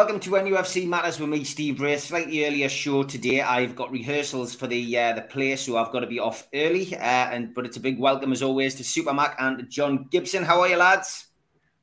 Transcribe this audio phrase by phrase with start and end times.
[0.00, 0.32] Good afternoon.
[0.32, 2.04] Welcome to NUFC Matters with me, Steve Wraith.
[2.04, 3.42] Slightly earlier show today.
[3.42, 6.96] I've got rehearsals for the uh, the play, so I've got to be off early.
[6.96, 10.42] Uh, and but it's a big welcome as always to Supermac and John Gibson.
[10.42, 11.26] How are you, lads?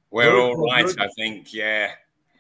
[0.10, 1.00] We're good, all right, good.
[1.00, 1.54] I think.
[1.54, 1.92] Yeah.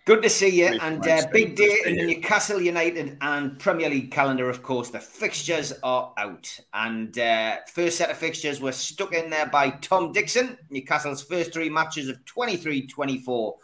[0.05, 0.79] Good to see you.
[0.81, 4.89] and uh, big day in the Newcastle United and Premier League calendar, of course.
[4.89, 6.59] The fixtures are out.
[6.73, 10.57] And uh, first set of fixtures were stuck in there by Tom Dixon.
[10.71, 13.57] Newcastle's first three matches of 23 24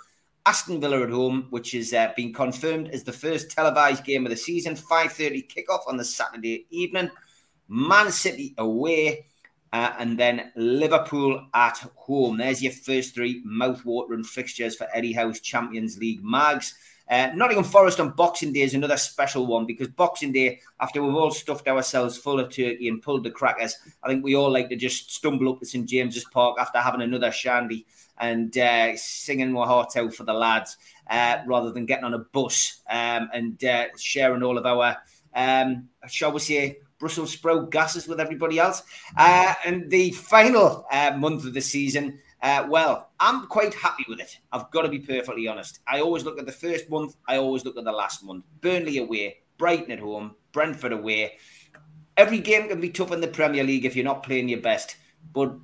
[0.46, 4.30] Aston Villa at home, which has uh, been confirmed as the first televised game of
[4.30, 4.76] the season.
[4.76, 7.10] 5.30 kickoff on the Saturday evening.
[7.70, 9.28] Man City away.
[9.72, 12.38] Uh, and then Liverpool at home.
[12.38, 16.76] There's your first three mouth-watering fixtures for Eddie Howe's Champions League mags.
[17.10, 21.16] Uh, Nottingham Forest on Boxing Day is another special one because Boxing Day, after we've
[21.16, 24.70] all stuffed ourselves full of turkey and pulled the crackers, I think we all like
[24.70, 27.86] to just stumble up to St James's Park after having another shandy
[28.18, 30.78] and uh, singing our hearts out for the lads
[31.10, 34.98] uh, rather than getting on a bus um, and uh, sharing all of our,
[35.36, 38.84] um, shall we say, Brussels sprout gases with everybody else.
[39.18, 44.20] Uh, and the final uh, month of the season, uh, well, I'm quite happy with
[44.20, 44.38] it.
[44.52, 45.80] I've got to be perfectly honest.
[45.88, 48.46] I always look at the first month, I always look at the last month.
[48.62, 51.38] Burnley away, Brighton at home, Brentford away.
[52.16, 54.96] Every game can be tough in the Premier League if you're not playing your best.
[55.34, 55.56] But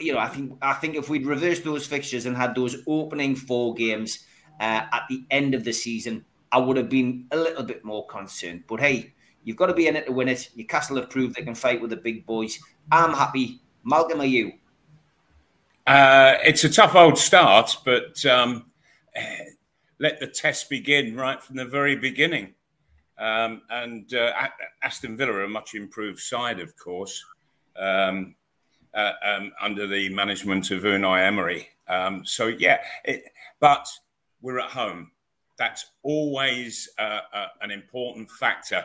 [0.00, 3.36] you know, I think I think if we'd reversed those fixtures and had those opening
[3.36, 4.24] four games
[4.60, 8.06] uh, at the end of the season, I would have been a little bit more
[8.06, 8.64] concerned.
[8.68, 9.12] But hey,
[9.44, 10.50] you've got to be in it to win it.
[10.56, 12.58] Newcastle have proved they can fight with the big boys.
[12.90, 13.60] I'm happy.
[13.84, 14.52] Malcolm, are you?
[15.86, 18.66] Uh, it's a tough old start, but um,
[19.98, 22.54] let the test begin right from the very beginning.
[23.18, 24.32] Um, and uh,
[24.82, 27.24] Aston Villa are a much improved side, of course.
[27.76, 28.34] Um,
[28.94, 31.68] uh, um, under the management of Unai Emery.
[31.88, 33.24] Um, so yeah, it,
[33.60, 33.86] but
[34.40, 35.10] we're at home.
[35.58, 38.84] That's always uh, uh, an important factor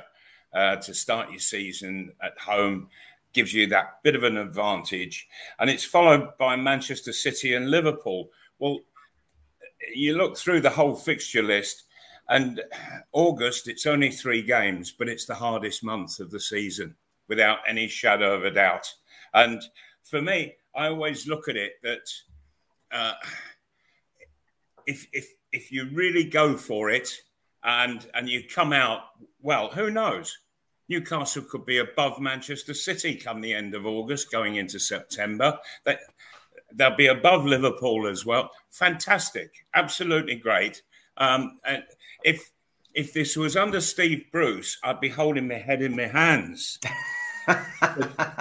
[0.53, 2.89] uh, to start your season at home.
[3.33, 5.27] Gives you that bit of an advantage,
[5.59, 8.29] and it's followed by Manchester City and Liverpool.
[8.59, 8.79] Well,
[9.93, 11.83] you look through the whole fixture list,
[12.29, 12.61] and
[13.11, 16.95] August it's only three games, but it's the hardest month of the season,
[17.27, 18.93] without any shadow of a doubt.
[19.33, 19.61] And
[20.05, 22.07] for me, I always look at it that
[22.91, 23.13] uh,
[24.85, 27.09] if if if you really go for it
[27.63, 29.01] and and you come out
[29.41, 30.37] well, who knows?
[30.87, 35.57] Newcastle could be above Manchester City come the end of August, going into September.
[35.83, 35.97] They,
[36.71, 38.51] they'll be above Liverpool as well.
[38.69, 40.83] Fantastic, absolutely great.
[41.17, 41.83] Um, and
[42.23, 42.51] if
[42.93, 46.77] if this was under Steve Bruce, I'd be holding my head in my hands.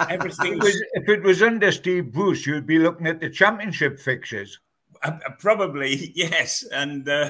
[0.09, 0.59] Everything.
[0.61, 4.59] If it was under Steve Bruce, you'd be looking at the championship fixtures.
[5.03, 7.29] Uh, uh probably yes, and uh,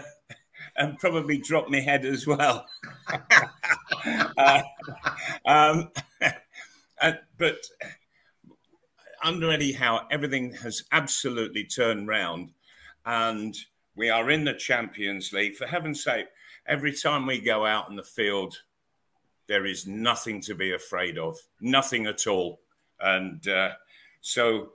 [0.78, 2.66] and probably drop my head as well.
[4.38, 4.62] uh,
[5.46, 5.92] um,
[7.02, 7.58] uh, but
[9.24, 12.52] under Eddie Howe, everything has absolutely turned round,
[13.06, 13.56] and
[13.96, 15.56] we are in the Champions League.
[15.56, 16.28] For heaven's sake,
[16.68, 18.58] every time we go out in the field
[19.48, 22.62] there is nothing to be afraid of, nothing at all.
[23.00, 23.72] And uh,
[24.22, 24.72] so,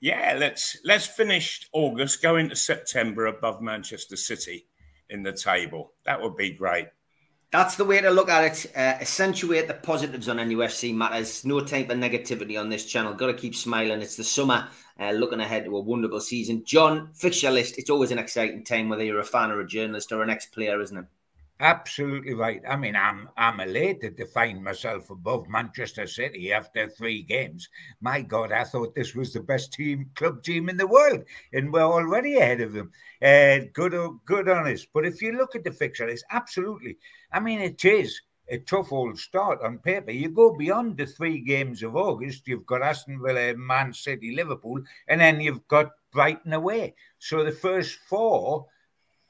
[0.00, 4.66] yeah, let's let's finish August, go into September above Manchester City
[5.10, 5.92] in the table.
[6.04, 6.88] That would be great.
[7.54, 8.72] That's the way to look at it.
[8.74, 11.44] Uh, accentuate the positives on NUFC matters.
[11.44, 13.14] No type of negativity on this channel.
[13.14, 14.02] Got to keep smiling.
[14.02, 14.66] It's the summer.
[14.98, 16.64] Uh, looking ahead to a wonderful season.
[16.64, 17.78] John, fixture list.
[17.78, 20.80] It's always an exciting time, whether you're a fan or a journalist or an ex-player,
[20.80, 21.04] isn't it?
[21.60, 22.62] Absolutely right.
[22.68, 27.68] I mean, I'm I'm elated to find myself above Manchester City after three games.
[28.00, 31.22] My God, I thought this was the best team, club team in the world,
[31.52, 32.90] and we're already ahead of them.
[33.22, 34.84] Uh, good, good on us.
[34.84, 36.98] But if you look at the fixture, it's absolutely.
[37.32, 40.10] I mean, it is a tough old start on paper.
[40.10, 42.48] You go beyond the three games of August.
[42.48, 46.94] You've got Aston Villa, Man City, Liverpool, and then you've got Brighton away.
[47.20, 48.66] So the first four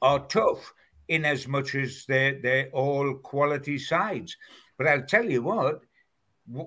[0.01, 0.73] are tough
[1.07, 4.35] in as much as they're, they're all quality sides.
[4.77, 5.81] But I'll tell you what,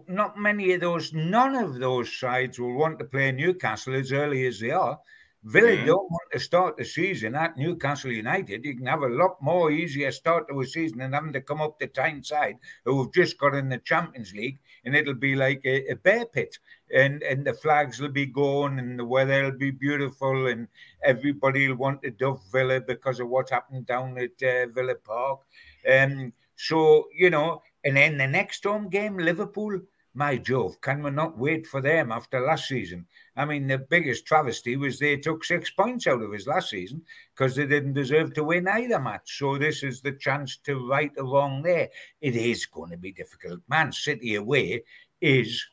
[0.09, 4.47] not many of those, none of those sides will want to play Newcastle as early
[4.47, 4.99] as they are.
[5.45, 5.87] Villa mm-hmm.
[5.87, 8.65] don't want to start the season at Newcastle United.
[8.65, 11.61] You can have a lot more easier start to a season than having to come
[11.61, 15.63] up to Tyneside, who have just got in the Champions League, and it'll be like
[15.65, 16.59] a, a bear pit.
[16.93, 20.67] And and the flags will be gone, and the weather will be beautiful, and
[21.05, 25.41] everybody will want to Dove Villa because of what happened down at uh, Villa Park.
[25.89, 29.81] Um, so you know, and then the next home game, Liverpool
[30.15, 33.07] my Jove, can we not wait for them after last season?
[33.37, 37.03] I mean, the biggest travesty was they took six points out of us last season
[37.35, 39.39] because they didn't deserve to win either match.
[39.39, 41.89] So this is the chance to right the wrong there.
[42.21, 43.61] It is going to be difficult.
[43.69, 44.83] Man City away
[45.21, 45.65] is,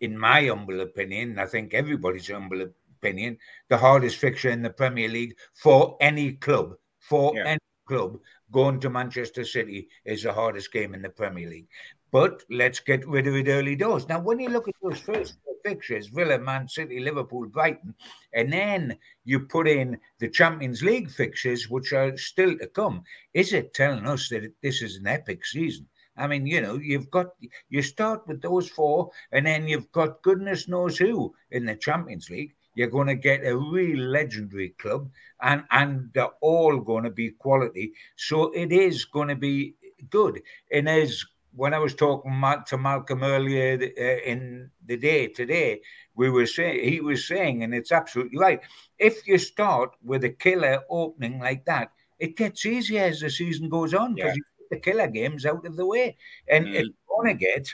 [0.00, 2.68] in my humble opinion, I think everybody's humble
[2.98, 3.38] opinion,
[3.68, 6.74] the hardest fixture in the Premier League for any club.
[7.00, 7.44] For yeah.
[7.46, 8.18] any club,
[8.52, 11.68] going to Manchester City is the hardest game in the Premier League.
[12.10, 14.08] But let's get rid of it early doors.
[14.08, 17.94] Now, when you look at those first fixtures Villa, Man City, Liverpool, Brighton
[18.32, 23.02] and then you put in the Champions League fixtures, which are still to come,
[23.34, 25.86] is it telling us that this is an epic season?
[26.16, 27.28] I mean, you know, you've got
[27.68, 32.28] you start with those four, and then you've got goodness knows who in the Champions
[32.28, 32.54] League.
[32.74, 35.10] You're going to get a real legendary club,
[35.42, 37.92] and and they're all going to be quality.
[38.16, 39.74] So it is going to be
[40.10, 40.42] good.
[40.72, 41.24] And as
[41.54, 42.32] when I was talking
[42.66, 45.80] to Malcolm earlier uh, in the day today,
[46.14, 48.60] we were saying he was saying, and it's absolutely right.
[48.98, 53.68] If you start with a killer opening like that, it gets easier as the season
[53.68, 54.34] goes on because yeah.
[54.34, 56.16] you get the killer games out of the way,
[56.48, 56.74] and mm.
[56.74, 57.68] it's going to get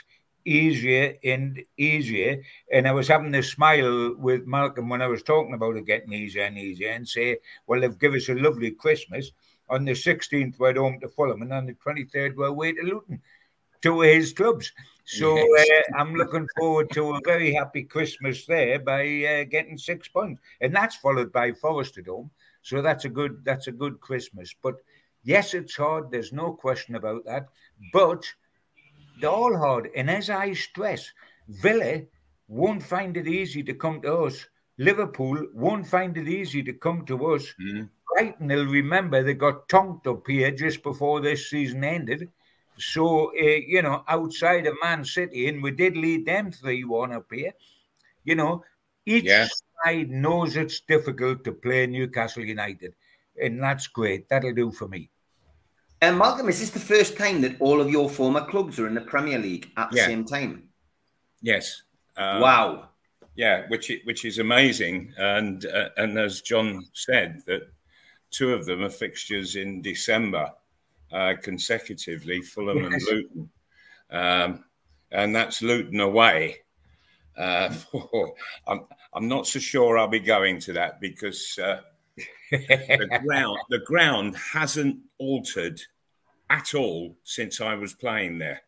[0.45, 2.43] easier and easier.
[2.71, 6.13] And I was having this smile with Malcolm when I was talking about it getting
[6.13, 7.37] easier and easier, and say,
[7.67, 9.31] "Well, they've given us a lovely Christmas."
[9.67, 13.19] On the 16th, we're home to Fulham, and on the 23rd, we're away to Luton
[13.85, 14.71] to his clubs.
[15.05, 15.63] So uh,
[15.95, 20.75] I'm looking forward to a very happy Christmas there by uh, getting six points, and
[20.75, 22.31] that's followed by Forest at home.
[22.63, 24.55] So that's a good that's a good Christmas.
[24.63, 24.75] But
[25.23, 26.09] yes, it's hard.
[26.09, 27.45] There's no question about that.
[27.93, 28.25] But
[29.21, 31.11] they're all hard, and as I stress,
[31.47, 32.01] Villa
[32.47, 34.47] won't find it easy to come to us.
[34.79, 37.53] Liverpool won't find it easy to come to us.
[37.61, 37.89] Mm.
[38.11, 42.29] Brighton will remember they got tonked up here just before this season ended.
[42.77, 47.13] So, uh, you know, outside of Man City, and we did lead them 3 1
[47.13, 47.53] up here,
[48.23, 48.63] you know,
[49.05, 49.47] each yeah.
[49.83, 52.93] side knows it's difficult to play Newcastle United.
[53.41, 54.27] And that's great.
[54.29, 55.09] That'll do for me.
[56.01, 58.95] And Malcolm, is this the first time that all of your former clubs are in
[58.95, 60.05] the Premier League at the yeah.
[60.05, 60.69] same time?
[61.41, 61.83] Yes.
[62.17, 62.89] Um, wow.
[63.35, 67.63] Yeah, which which is amazing, and uh, and as John said, that
[68.31, 70.51] two of them are fixtures in December
[71.11, 72.93] uh, consecutively, Fulham yes.
[72.93, 73.49] and Luton.
[74.09, 74.63] Um,
[75.11, 76.57] and that's Luton away.
[77.37, 77.73] Uh,
[78.67, 78.81] I'm,
[79.13, 81.81] I'm not so sure I'll be going to that because uh,
[82.51, 85.81] the ground the ground hasn't altered
[86.49, 88.61] at all since I was playing there.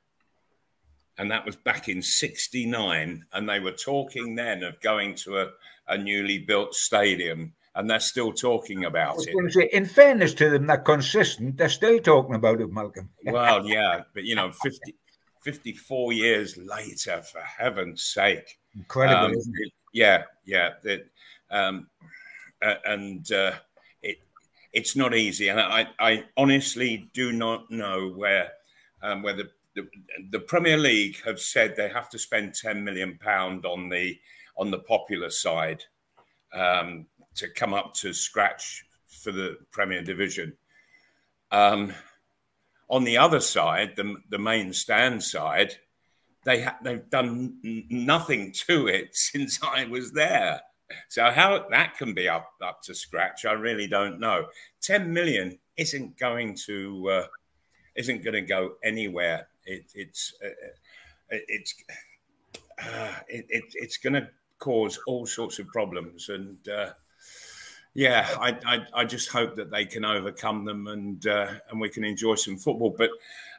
[1.18, 3.26] And that was back in 69.
[3.34, 5.50] And they were talking then of going to a,
[5.88, 9.54] a newly built stadium and they're still talking about it.
[9.54, 11.58] Say, in fairness to them, they're consistent.
[11.58, 13.10] They're still talking about it, Malcolm.
[13.26, 14.96] well, yeah, but you know, 50,
[15.44, 19.28] 54 years later, for heaven's sake, incredible.
[19.28, 21.06] Um, it, yeah, yeah, that,
[21.52, 21.88] um,
[22.64, 23.54] uh, and uh,
[24.02, 24.18] it
[24.74, 28.54] it's not easy, and I, I honestly do not know where
[29.04, 29.88] um, where the, the,
[30.32, 34.18] the Premier League have said they have to spend 10 million pound on the
[34.58, 35.84] on the popular side.
[36.54, 37.06] Um,
[37.38, 40.54] to come up to scratch for the Premier Division.
[41.52, 41.94] Um,
[42.90, 45.76] on the other side, the, the main stand side,
[46.44, 50.62] they ha- they've done n- nothing to it since I was there.
[51.10, 54.48] So how that can be up up to scratch, I really don't know.
[54.82, 57.28] Ten million isn't going to uh,
[57.96, 59.50] isn't going to go anywhere.
[59.66, 60.50] It, it's uh,
[61.30, 61.76] it's
[62.82, 64.30] uh, it, it, it's going to
[64.60, 66.92] cause all sorts of problems and uh,
[67.98, 71.90] yeah, I, I, I, just hope that they can overcome them and uh, and we
[71.90, 72.94] can enjoy some football.
[72.96, 73.10] But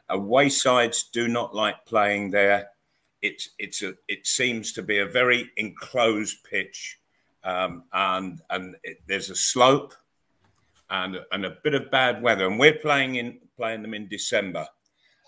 [0.07, 2.69] away sides do not like playing there.
[3.21, 6.99] It's it's a it seems to be a very enclosed pitch,
[7.43, 9.93] um, and and it, there's a slope,
[10.89, 12.47] and and a bit of bad weather.
[12.47, 14.65] And we're playing in playing them in December,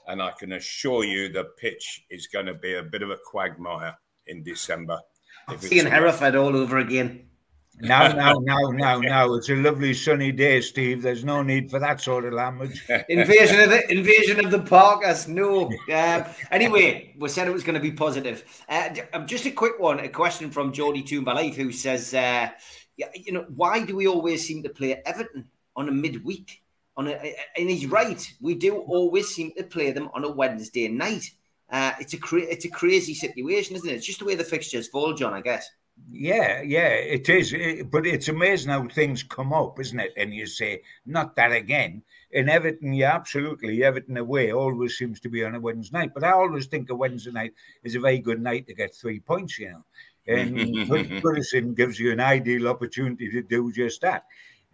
[0.07, 3.17] and I can assure you the pitch is going to be a bit of a
[3.17, 5.01] quagmire in December.
[5.59, 7.30] Seeing Hereford all over again.
[7.79, 9.35] No, no, no, no, no.
[9.35, 11.01] It's a lovely sunny day, Steve.
[11.01, 12.83] There's no need for that sort of language.
[13.09, 15.27] invasion of the invasion of the Parkers.
[15.27, 15.71] No.
[15.91, 18.43] Uh, anyway, we said it was going to be positive.
[18.69, 19.99] Uh, um, just a quick one.
[19.99, 22.49] A question from Jody Toombalite, who says, uh,
[22.97, 26.61] "You know, why do we always seem to play Everton on a midweek?
[26.97, 28.21] On a, and he's right.
[28.41, 31.31] We do always seem to play them on a Wednesday night.
[31.69, 33.93] Uh, it's a cra- it's a crazy situation, isn't it?
[33.93, 35.33] It's just the way the fixtures fall, John.
[35.33, 35.69] I guess."
[36.11, 37.53] Yeah, yeah, it is.
[37.53, 40.13] It, but it's amazing how things come up, isn't it?
[40.17, 42.03] And you say, not that again.
[42.31, 43.83] In Everton, yeah, absolutely.
[43.83, 46.11] Everton away always seems to be on a Wednesday night.
[46.13, 49.19] But I always think a Wednesday night is a very good night to get three
[49.19, 49.85] points, you know.
[50.27, 50.55] And
[51.21, 54.25] Goodison gives you an ideal opportunity to do just that.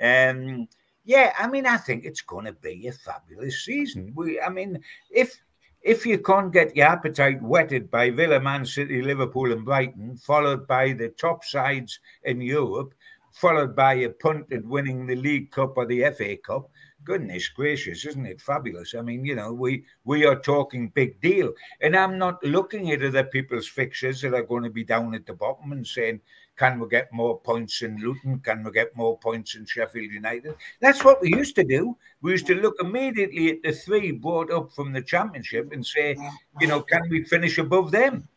[0.01, 0.67] Um,
[1.05, 4.11] yeah, I mean, I think it's going to be a fabulous season.
[4.15, 5.39] We, I mean, if
[5.81, 10.67] if you can't get your appetite whetted by Villa, Man City, Liverpool, and Brighton, followed
[10.67, 12.93] by the top sides in Europe,
[13.31, 16.69] followed by a punt at winning the League Cup or the FA Cup,
[17.03, 18.95] goodness gracious, isn't it fabulous?
[18.95, 23.03] I mean, you know, we we are talking big deal, and I'm not looking at
[23.03, 26.19] other people's fixtures that are going to be down at the bottom and saying,
[26.57, 28.39] can we get more points in Luton?
[28.39, 30.55] Can we get more points in Sheffield United?
[30.81, 31.95] That's what we used to do.
[32.21, 36.17] We used to look immediately at the three brought up from the Championship and say,
[36.59, 38.27] you know, can we finish above them?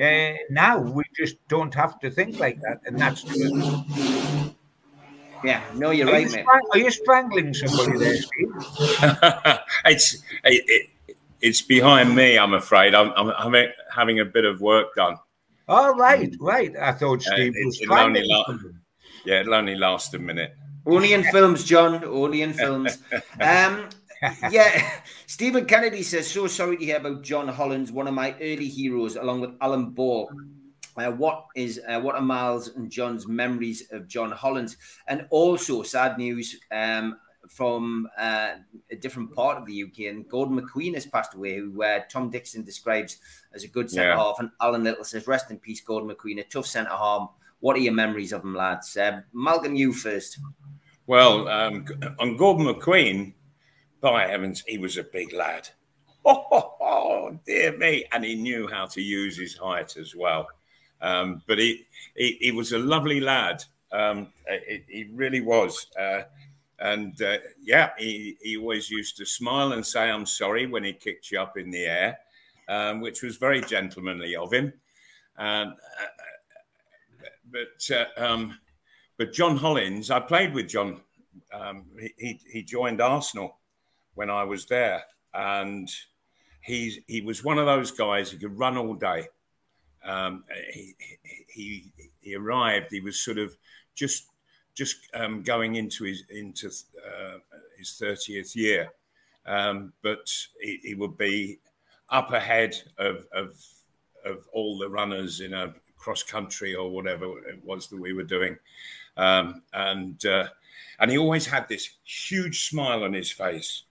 [0.00, 4.54] Uh, now we just don't have to think like that, and that's the.
[5.42, 6.46] Yeah, no, you're are right, you mate.
[6.72, 8.52] are you strangling somebody there, Steve?
[9.86, 12.38] it's it, it, it's behind me.
[12.38, 12.94] I'm afraid.
[12.94, 13.54] I'm, I'm
[13.94, 15.16] having a bit of work done.
[15.72, 16.76] Oh, right, right.
[16.76, 18.28] I thought Steve uh, was it'll only
[19.24, 20.56] Yeah, it'll only last a minute.
[20.84, 22.04] Only in films, John.
[22.04, 22.98] Only in films.
[23.40, 23.88] Um,
[24.50, 28.68] yeah, Stephen Kennedy says, so sorry to hear about John Hollins, one of my early
[28.68, 30.30] heroes, along with Alan Ball.
[30.96, 34.76] Uh, what is uh, what are Miles and John's memories of John Hollins?
[35.06, 37.16] And also sad news um,
[37.48, 38.52] from uh,
[38.90, 40.10] a different part of the UK.
[40.10, 43.18] And Gordon McQueen has passed away, who uh, Tom Dixon describes
[43.54, 44.16] as a good centre yeah.
[44.16, 44.36] half.
[44.38, 47.30] And Alan Little says, "Rest in peace, Gordon McQueen, a tough centre half."
[47.60, 48.96] What are your memories of him, lads?
[48.96, 50.38] Uh, Malcolm, you first.
[51.06, 51.84] Well, um,
[52.18, 53.34] on Gordon McQueen,
[54.00, 55.68] by heavens, he was a big lad.
[56.22, 58.04] Oh, oh, oh, dear me.
[58.12, 60.48] And he knew how to use his height as well.
[61.00, 63.64] Um, but he, he, he, was a lovely lad.
[63.90, 64.28] Um,
[64.68, 65.86] he, he, really was.
[65.98, 66.24] Uh,
[66.80, 70.92] and uh, yeah, he, he always used to smile and say, I'm sorry when he
[70.92, 72.18] kicked you up in the air,
[72.68, 74.72] um, which was very gentlemanly of him.
[75.38, 75.66] Uh,
[77.50, 78.58] but uh, um,
[79.18, 81.00] but John Hollins, I played with John.
[81.52, 81.84] Um,
[82.16, 83.58] he, he joined Arsenal
[84.14, 85.02] when I was there,
[85.34, 85.90] and
[86.62, 89.26] he's he was one of those guys who could run all day.
[90.02, 90.94] Um, he,
[91.48, 92.86] he he arrived.
[92.90, 93.54] He was sort of
[93.94, 94.29] just
[94.80, 97.36] just um, going into his into uh,
[97.76, 98.90] his thirtieth year,
[99.44, 100.26] um, but
[100.62, 101.58] he, he, would be
[102.08, 103.62] up ahead of, of
[104.24, 108.24] of all the runners in a cross country or whatever it was that we were
[108.24, 108.56] doing,
[109.18, 110.46] um, and uh,
[110.98, 113.84] and he always had this huge smile on his face,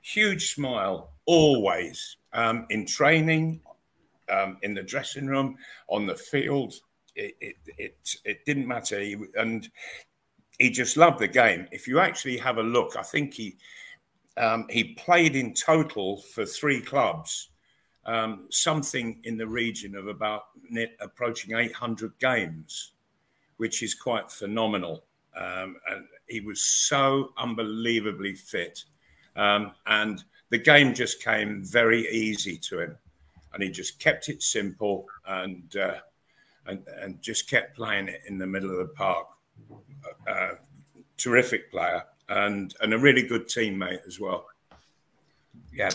[0.00, 3.60] huge smile always um, in training,
[4.28, 6.74] um, in the dressing room, on the field.
[7.14, 8.98] It, it, it, it didn't matter.
[8.98, 9.70] He, and
[10.58, 11.66] he just loved the game.
[11.72, 13.56] If you actually have a look, I think he
[14.36, 17.50] um, he played in total for three clubs,
[18.04, 20.46] um, something in the region of about
[21.00, 22.92] approaching 800 games,
[23.58, 25.04] which is quite phenomenal.
[25.36, 28.84] Um, and he was so unbelievably fit,
[29.36, 32.96] um, and the game just came very easy to him,
[33.52, 35.96] and he just kept it simple and uh,
[36.66, 39.26] and and just kept playing it in the middle of the park
[40.28, 40.54] uh,
[41.16, 44.46] terrific player and and a really good teammate as well.
[45.72, 45.90] Yeah.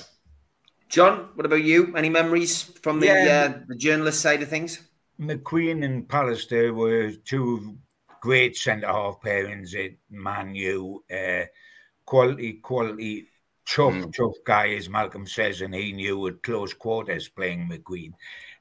[0.89, 1.95] John, what about you?
[1.95, 3.53] Any memories from the yeah.
[3.55, 4.81] uh, the journalist side of things?
[5.19, 7.77] McQueen and Pallister were two
[8.21, 11.03] great centre half pairings at Man U.
[11.11, 11.45] Uh,
[12.05, 13.27] quality, quality,
[13.67, 14.13] tough, mm.
[14.13, 18.13] tough guy, as Malcolm says, and he knew at close quarters playing McQueen.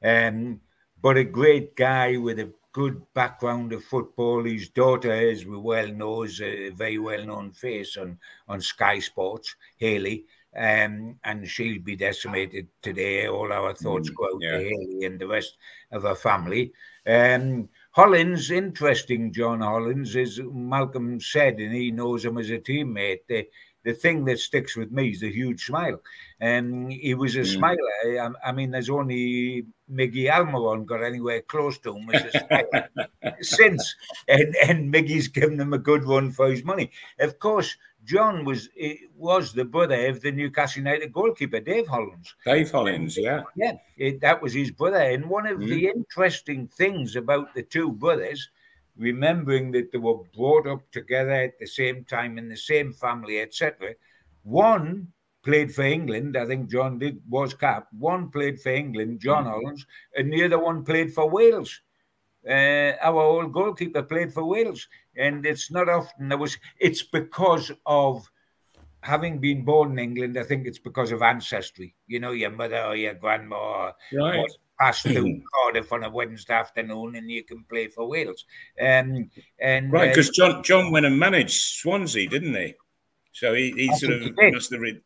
[0.03, 0.61] Um,
[1.01, 4.45] but a great guy with a good background of football.
[4.45, 9.01] His daughter, as we well know, is a very well known face on, on Sky
[9.01, 10.27] Sports, Hayley.
[10.57, 13.27] Um, and she'll be decimated today.
[13.27, 14.59] All our thoughts mm, go out yeah.
[14.59, 15.57] to Hayley and the rest
[15.91, 16.73] of her family.
[17.05, 23.27] Um, Hollins, interesting, John Hollins, as Malcolm said, and he knows him as a teammate.
[23.29, 23.49] The,
[23.83, 26.01] the thing that sticks with me is the huge smile.
[26.39, 27.55] And um, he was a mm.
[27.55, 27.79] smiler.
[28.07, 32.11] I, I, mean, there's only Miggy Almiron got anywhere close to him
[33.41, 33.95] since.
[34.29, 36.91] And, and Miggy's given him a good run for his money.
[37.19, 38.69] Of course, John was
[39.17, 42.35] was the brother of the Newcastle United goalkeeper, Dave Hollins.
[42.45, 43.43] Dave Hollins, yeah.
[43.57, 45.01] Yeah, it, that was his brother.
[45.01, 45.69] And one of mm.
[45.69, 48.51] the interesting things about the two brothers
[48.97, 53.41] remembering that they were brought up together at the same time in the same family,
[53.41, 53.95] etc.
[54.43, 55.09] One
[55.43, 56.37] played for England.
[56.37, 57.89] I think John did was cap.
[57.99, 59.45] One played for England, John.
[59.45, 61.81] Hollins, and the other one played for Wales.
[62.47, 66.57] uh, our old goalkeeper played for Wales, and it's not often there was.
[66.79, 68.31] It's because of
[69.03, 70.39] having been born in England.
[70.39, 71.95] I think it's because of ancestry.
[72.07, 74.51] You know, your mother or your grandma right.
[74.79, 78.45] passed through Cardiff on a Wednesday afternoon, and you can play for Wales.
[78.81, 82.75] Um, and right, because uh, John John went and managed Swansea, didn't he?
[83.33, 85.03] So he, he sort of must have re-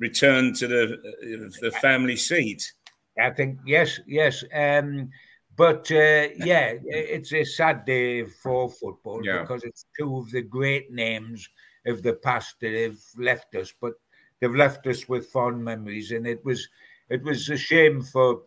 [0.00, 2.72] returned to the uh, the family seat.
[3.20, 4.42] I think yes, yes.
[4.52, 5.10] Um,
[5.56, 9.42] but uh, yeah, it's a sad day for football yeah.
[9.42, 11.48] because it's two of the great names
[11.86, 13.92] of the past that have left us, but
[14.40, 16.12] they've left us with fond memories.
[16.12, 16.66] And it was
[17.10, 18.42] it was a shame for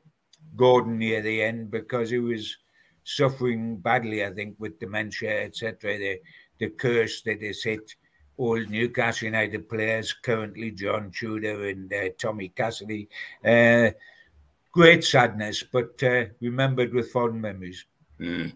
[0.55, 2.57] Gordon near the end because he was
[3.03, 5.97] suffering badly, I think, with dementia, etc.
[5.97, 6.19] The
[6.59, 7.93] the curse that is hit
[8.37, 13.07] old Newcastle United players, currently John Tudor and uh, Tommy Cassidy.
[13.43, 13.91] Uh,
[14.71, 17.85] great sadness, but uh, remembered with fond memories.
[18.19, 18.53] Mm.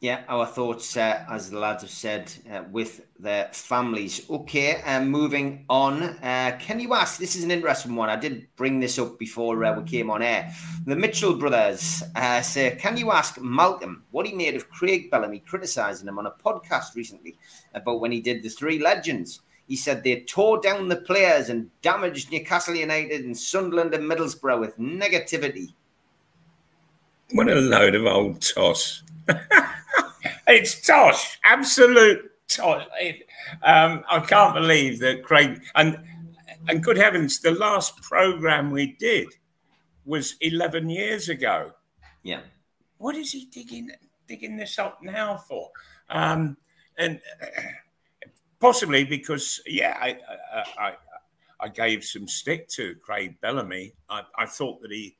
[0.00, 4.22] Yeah, our thoughts, uh, as the lads have said, uh, with their families.
[4.30, 6.02] Okay, um, moving on.
[6.02, 7.18] Uh, can you ask?
[7.18, 8.08] This is an interesting one.
[8.08, 10.50] I did bring this up before uh, we came on air.
[10.86, 15.40] The Mitchell brothers uh, say, Can you ask Malcolm what he made of Craig Bellamy
[15.40, 17.36] criticising him on a podcast recently
[17.74, 19.42] about when he did the Three Legends?
[19.68, 24.60] He said they tore down the players and damaged Newcastle United and Sunderland and Middlesbrough
[24.60, 25.74] with negativity.
[27.32, 29.02] What a load of old toss.
[30.48, 32.86] it's tosh, absolute tosh.
[33.62, 35.98] um, I can't believe that Craig and
[36.68, 39.28] and good heavens, the last program we did
[40.04, 41.72] was eleven years ago.
[42.22, 42.40] Yeah.
[42.98, 43.90] What is he digging
[44.26, 45.70] digging this up now for?
[46.08, 46.56] Um,
[46.98, 47.20] and
[48.60, 50.18] possibly because yeah, I,
[50.54, 50.92] I, I,
[51.60, 53.94] I gave some stick to Craig Bellamy.
[54.08, 55.16] I, I thought that he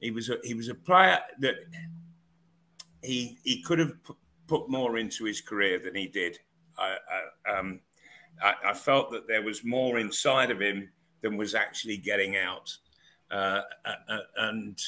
[0.00, 1.54] he was a, he was a player that
[3.02, 3.92] he he could have
[4.46, 6.38] put more into his career than he did.
[6.78, 6.96] I,
[7.46, 7.80] I, um,
[8.42, 10.88] I, I felt that there was more inside of him
[11.20, 12.76] than was actually getting out,
[13.30, 14.78] uh, uh, uh and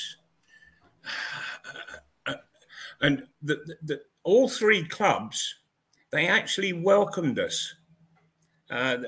[3.01, 5.57] and the, the, the, all three clubs
[6.15, 7.75] they actually welcomed us.
[8.71, 8.99] Uh,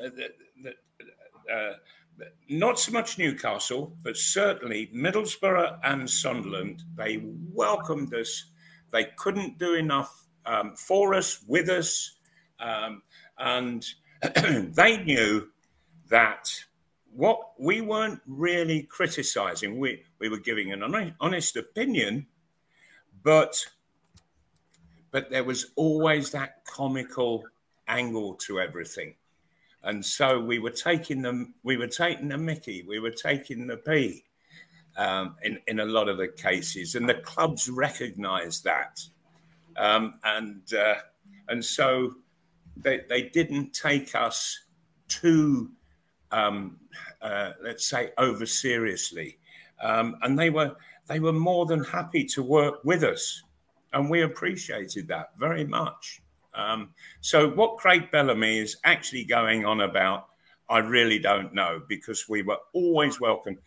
[1.53, 1.73] uh,
[2.49, 6.83] not so much Newcastle, but certainly Middlesbrough and Sunderland.
[6.97, 8.47] They welcomed us.
[8.97, 12.15] They couldn't do enough um, for us, with us,
[12.59, 13.03] um,
[13.39, 13.87] and
[14.75, 15.49] they knew
[16.09, 16.49] that
[17.13, 19.79] what we weren't really criticizing.
[19.79, 22.27] We we were giving an honest opinion,
[23.23, 23.67] but
[25.11, 27.45] but there was always that comical
[27.89, 29.15] angle to everything
[29.83, 33.77] and so we were taking them we were taking the mickey we were taking the
[33.77, 34.25] p
[34.97, 39.01] um, in, in a lot of the cases and the clubs recognized that.
[39.77, 40.95] Um, and uh,
[41.49, 42.15] and so
[42.77, 44.59] they, they didn't take us
[45.09, 45.71] too
[46.33, 46.79] um,
[47.23, 49.39] uh, let's say over seriously.
[49.83, 53.43] Um, and they were they were more than happy to work with us
[53.97, 56.21] and we appreciated that very much.
[56.55, 60.29] Um, so, what Craig Bellamy is actually going on about,
[60.69, 63.59] I really don't know because we were always welcome,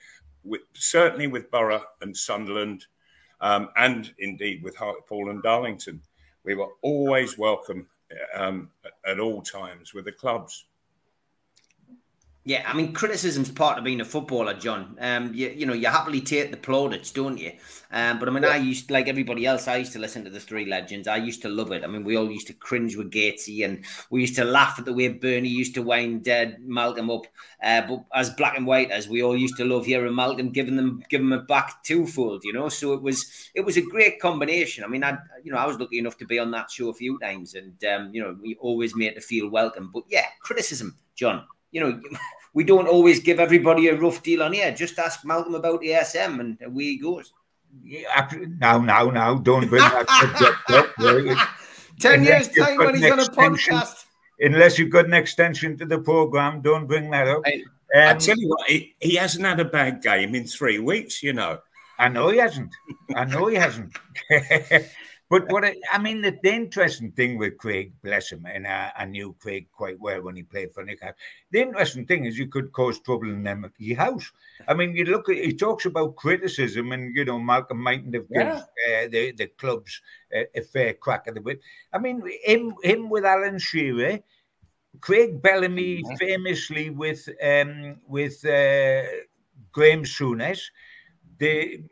[0.49, 2.85] with, certainly with Borough and Sunderland,
[3.41, 6.01] um, and indeed with Hartlepool and Darlington.
[6.43, 7.87] We were always welcome
[8.35, 8.69] um,
[9.05, 10.65] at all times with the clubs.
[12.49, 14.97] Yeah, I mean, criticism's part of being a footballer, John.
[14.99, 17.51] Um, you, you know, you happily take the plaudits, don't you?
[17.91, 18.49] Um, but I mean, yeah.
[18.49, 21.07] I used, like everybody else, I used to listen to the Three Legends.
[21.07, 21.83] I used to love it.
[21.83, 24.85] I mean, we all used to cringe with Gatesy, and we used to laugh at
[24.85, 27.27] the way Bernie used to wind uh, Malcolm up.
[27.61, 30.75] Uh, but as black and white as we all used to love hearing Malcolm giving
[30.75, 32.67] them, giving them back twofold, you know.
[32.67, 34.83] So it was, it was a great combination.
[34.83, 36.95] I mean, I, you know, I was lucky enough to be on that show a
[36.95, 39.91] few times, and um, you know, we always made to feel welcome.
[39.93, 41.45] But yeah, criticism, John.
[41.69, 42.01] You know.
[42.53, 44.71] we don't always give everybody a rough deal on here.
[44.71, 47.33] Just ask Malcolm about the SM and away he goes.
[47.83, 51.49] Yeah, now, now, now, don't bring that subject up.
[51.99, 54.05] Ten years time when he's on a podcast.
[54.39, 57.41] Unless you've got an extension to the program, don't bring that up.
[57.45, 57.51] I,
[57.95, 61.21] um, I tell you what, he, he hasn't had a bad game in three weeks.
[61.21, 61.59] You know.
[61.99, 62.73] I know he hasn't.
[63.13, 63.93] I know he hasn't.
[65.29, 68.91] But what I, I mean, the, the, interesting thing with Craig, bless him, and I,
[68.97, 71.15] I, knew Craig quite well when he played for Newcastle.
[71.51, 74.31] The interesting thing is you could cause trouble in Emmetty House.
[74.67, 78.27] I mean, you look at he talks about criticism, and you know Malcolm mightn't have
[78.27, 79.03] given yeah.
[79.03, 80.01] uh, the the clubs
[80.33, 81.61] a, a, fair crack at the whip.
[81.93, 84.19] I mean, him him with Alan Shearer.
[84.99, 89.03] Craig Bellamy famously with um, with uh,
[89.71, 90.61] Graham Souness,
[91.37, 91.83] the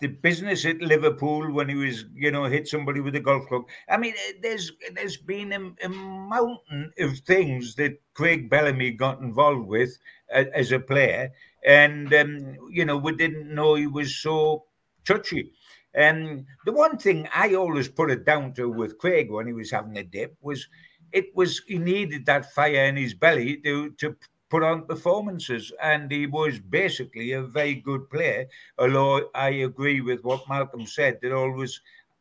[0.00, 3.62] the business at Liverpool when he was, you know, hit somebody with a golf club.
[3.88, 9.20] I mean, eh, there's there's been a, a mountain of things that Craig Bellamy got
[9.20, 9.96] involved with
[10.34, 11.32] uh, as a player,
[11.64, 14.64] and um, you know, we didn't know he was so
[15.04, 15.52] touchy.
[15.94, 19.70] And the one thing I always put it down to with Craig when he was
[19.70, 20.68] having a dip was
[21.12, 24.16] it was he needed that fire in his belly to to
[24.48, 28.46] put on performances, and he was basically a very good player.
[28.78, 31.80] Although I agree with what Malcolm said, that always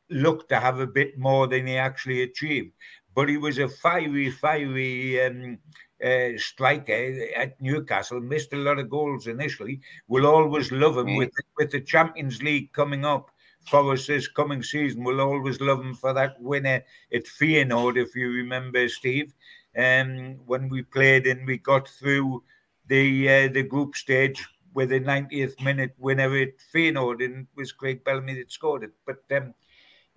[0.10, 2.72] looked to have a bit more than he actually achieved.
[3.14, 5.58] But he was a fiery, fiery um,
[6.04, 8.20] uh, striker at Newcastle.
[8.20, 9.80] Missed a lot of goals initially.
[10.08, 11.18] We'll always love him mm.
[11.18, 13.32] with with the Champions League coming up
[13.70, 15.04] for us this coming season.
[15.04, 16.84] We'll always love him for that winner
[17.14, 19.34] at Feyenoord, if you remember, Steve
[19.78, 22.44] um, when we played and we got through
[22.88, 27.72] the uh, the group stage with a 90th minute winner at Feyenoord, and it was
[27.72, 28.92] Craig Bellamy that scored it.
[29.06, 29.54] But um,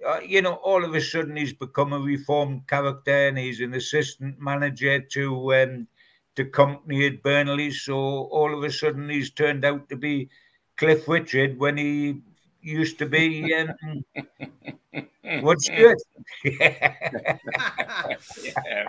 [0.06, 3.74] uh, you know, all of a sudden he's become a reformed character, and he's an
[3.74, 5.88] assistant manager to um,
[6.36, 7.70] to Kompany at Burnley.
[7.70, 10.28] So all of a sudden he's turned out to be
[10.76, 12.22] Cliff Richard when he
[12.60, 14.04] used to be um,
[15.40, 15.96] what's good.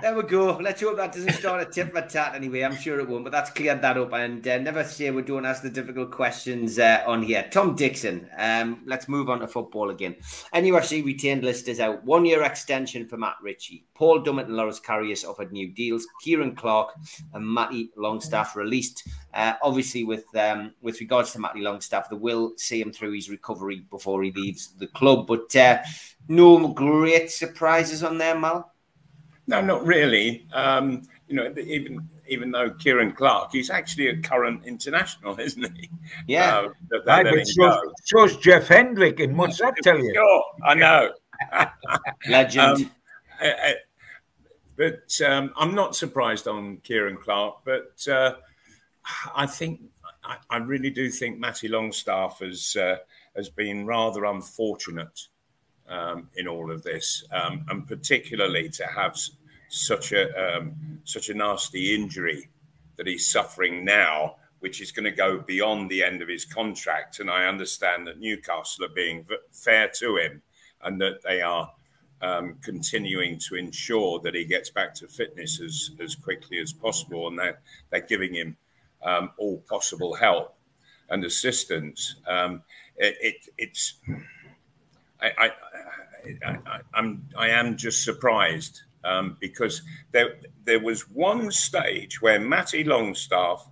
[0.01, 0.57] There we go.
[0.57, 2.61] Let's hope that doesn't start a tip for tat anyway.
[2.61, 4.13] I'm sure it won't, but that's cleared that up.
[4.13, 7.47] And uh, never say we don't ask the difficult questions uh, on here.
[7.51, 8.29] Tom Dixon.
[8.37, 10.15] Um, let's move on to football again.
[10.53, 12.03] NUFC retained list is out.
[12.05, 13.85] One year extension for Matt Ritchie.
[13.93, 16.07] Paul Dummett and Loris Karius offered new deals.
[16.21, 16.93] Ciaran Clark
[17.33, 19.07] and Matty Longstaff released.
[19.33, 23.29] Uh, obviously, with um, with regards to Matty Longstaff, they will see him through his
[23.29, 25.27] recovery before he leaves the club.
[25.27, 25.79] But uh,
[26.29, 28.71] no great surprises on there, Mal.
[29.47, 30.47] No, not really.
[30.53, 35.89] Um, you know, even even though Ciaran Clark, he's actually a current international, isn't he?
[36.27, 36.59] Yeah.
[36.59, 40.13] Uh, that, that right, but so's, Jeff Hendrick, and what's that tell you?
[40.13, 41.11] Sure, I know.
[42.29, 42.77] Legend.
[42.77, 42.91] Um,
[43.41, 43.71] uh, uh,
[44.77, 48.35] but um, I'm not surprised on Ciaran Clark, but uh,
[49.35, 49.81] I think
[50.23, 52.97] I, I, really do think Matty Longstaff has uh,
[53.35, 55.27] has been rather unfortunate
[55.89, 59.17] um, in all of this, um, and particularly to have
[59.69, 60.73] such a um,
[61.03, 62.49] such a nasty injury
[62.97, 67.19] that he's suffering now, which is going to go beyond the end of his contract.
[67.19, 70.41] And I understand that Newcastle are being fair to him,
[70.83, 71.71] and that they are
[72.21, 77.27] um, continuing to ensure that he gets back to fitness as as quickly as possible,
[77.27, 78.57] and they're they're giving him
[79.03, 80.55] um, all possible help
[81.09, 82.15] and assistance.
[82.27, 82.61] Um,
[82.97, 83.95] it, it, it's
[85.21, 85.51] I,
[86.45, 92.83] I, I'm I am just surprised um, because there there was one stage where Matty
[92.83, 93.67] Longstaff,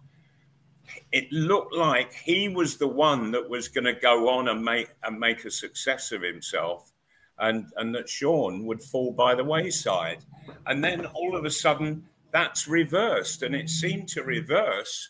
[1.11, 4.89] it looked like he was the one that was going to go on and make
[5.03, 6.91] and make a success of himself,
[7.39, 10.25] and and that Sean would fall by the wayside,
[10.65, 15.09] and then all of a sudden that's reversed, and it seemed to reverse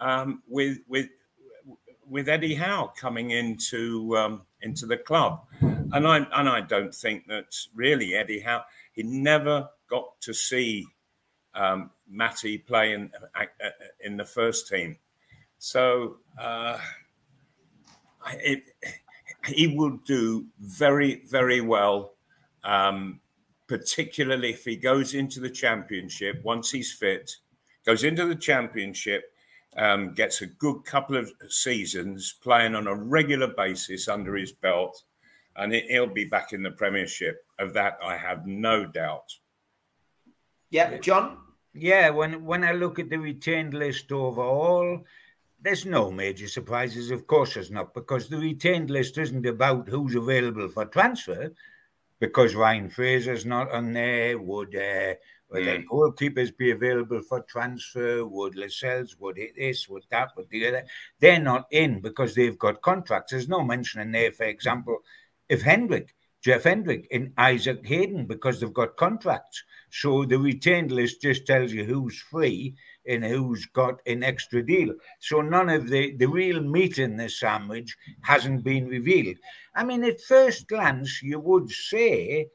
[0.00, 1.08] um, with with
[2.08, 5.46] with Eddie Howe coming into um, into the club,
[5.94, 10.86] and I and I don't think that really Eddie Howe he never got to see
[11.54, 13.44] um, Matty play in uh,
[14.00, 14.96] in the first team,
[15.58, 16.78] so uh,
[18.40, 18.64] it,
[19.46, 22.14] he will do very very well,
[22.64, 23.20] um,
[23.66, 27.36] particularly if he goes into the championship once he's fit,
[27.86, 29.30] goes into the championship
[29.76, 35.02] um, gets a good couple of seasons playing on a regular basis under his belt,
[35.56, 37.44] and he'll be back in the Premiership.
[37.58, 39.32] Of that, I have no doubt.
[40.70, 41.38] Yeah, John.
[41.72, 45.04] Yeah, when when I look at the retained list overall,
[45.60, 47.10] there's no major surprises.
[47.10, 51.52] Of course, there's not, because the retained list isn't about who's available for transfer.
[52.20, 55.14] Because Ryan Fraser's not on there, would uh,
[55.54, 55.66] Will mm.
[55.66, 58.24] then goalkeepers be available for transfer?
[58.26, 60.84] Would Lascelles, would this, would that, would the other?
[61.20, 63.30] They're not in because they've got contracts.
[63.30, 64.98] There's no mention in there, for example,
[65.48, 69.62] if Hendrick, Jeff Hendrick, and Isaac Hayden, because they've got contracts.
[69.90, 72.74] So the retained list just tells you who's free
[73.06, 74.94] and who's got an extra deal.
[75.20, 79.36] So none of the, the real meat in the sandwich hasn't been revealed.
[79.74, 82.48] I mean, at first glance, you would say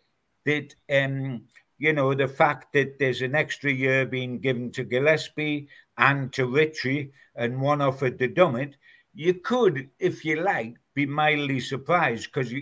[0.45, 1.43] that um,
[1.79, 6.45] you know, the fact that there's an extra year being given to Gillespie and to
[6.45, 8.73] Ritchie and one offered to Dummett,
[9.19, 12.53] you could, if you like, be mildly surprised because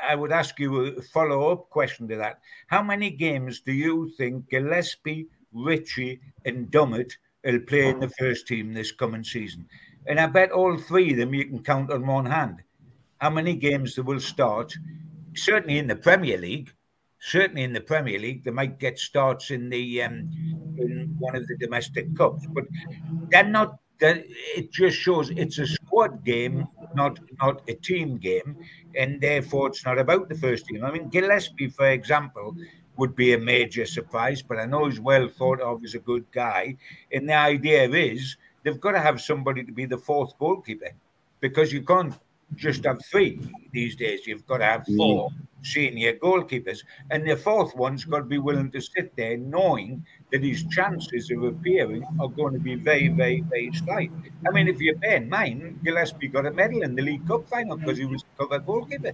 [0.00, 2.38] I would ask you a follow up question to that.
[2.68, 7.10] How many games do you think Gillespie, Ritchie, and Dummett
[7.44, 9.66] will play in the first team this coming season?
[10.06, 12.62] And I bet all three of them you can count on one hand.
[13.18, 14.72] how many games they will start.
[15.34, 16.70] Certainly in the Premier League,
[17.18, 20.30] certainly in the Premier League, they might get starts in the um,
[20.78, 22.64] in one of the domestic cups, but
[23.30, 23.78] they're not.
[24.00, 24.24] That
[24.56, 28.56] it just shows it's a squad game, not not a team game,
[28.96, 30.84] and therefore it's not about the first team.
[30.84, 32.56] I mean, Gillespie, for example,
[32.96, 36.24] would be a major surprise, but I know he's well thought of as a good
[36.32, 36.76] guy.
[37.12, 40.90] And the idea is they've got to have somebody to be the fourth goalkeeper
[41.40, 42.14] because you can't
[42.56, 43.40] just have three
[43.72, 44.26] these days.
[44.26, 44.96] You've got to have mm.
[44.96, 45.30] four
[45.62, 46.80] senior goalkeepers,
[47.10, 50.04] and the fourth one's got to be willing to sit there knowing
[50.34, 54.10] that his chances of appearing are going to be very, very, very slight.
[54.44, 57.48] I mean, if you bear in mind, Gillespie got a medal in the League Cup
[57.48, 59.12] final because he was cover goalkeeper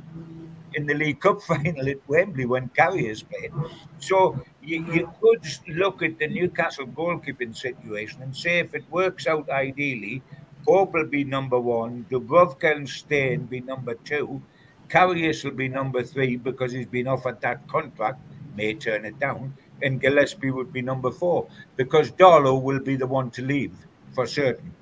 [0.73, 3.53] in the League Cup final at Wembley when Karius played.
[3.99, 9.27] So you, you could look at the Newcastle goalkeeping situation and say if it works
[9.27, 10.23] out ideally,
[10.67, 12.75] Pope will be number one, Dubravka
[13.11, 14.41] and be number two,
[14.89, 18.21] Karius will be number three because he's been offered that contract,
[18.57, 23.07] may turn it down, and Gillespie would be number four because Darlow will be the
[23.07, 23.75] one to leave
[24.14, 24.75] for certain.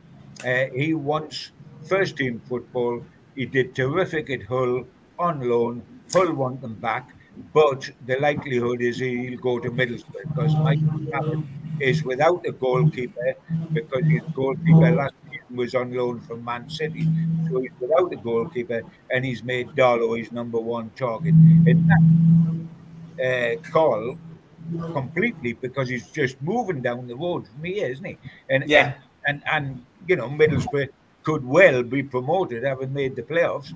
[0.44, 1.50] Uh, he wants
[1.88, 3.04] first team football.
[3.34, 4.84] He did terrific at Hull
[5.18, 5.82] on loan.
[6.12, 7.10] Hull want them back,
[7.52, 11.40] but the likelihood is he'll go to Middlesbrough because Michael Carrick
[11.80, 13.34] is without a goalkeeper
[13.72, 17.08] because his goalkeeper last season was on loan from Man City.
[17.48, 21.34] So he's without a goalkeeper and he's made Darlow his number one target.
[21.66, 22.02] And that
[23.22, 24.18] uh, call
[24.92, 28.18] completely because he's just moving down the road from here, isn't he?
[28.50, 28.94] And yeah,
[29.26, 30.88] and and, and you know Middlesbrough
[31.22, 33.72] could well be promoted, having made the playoffs,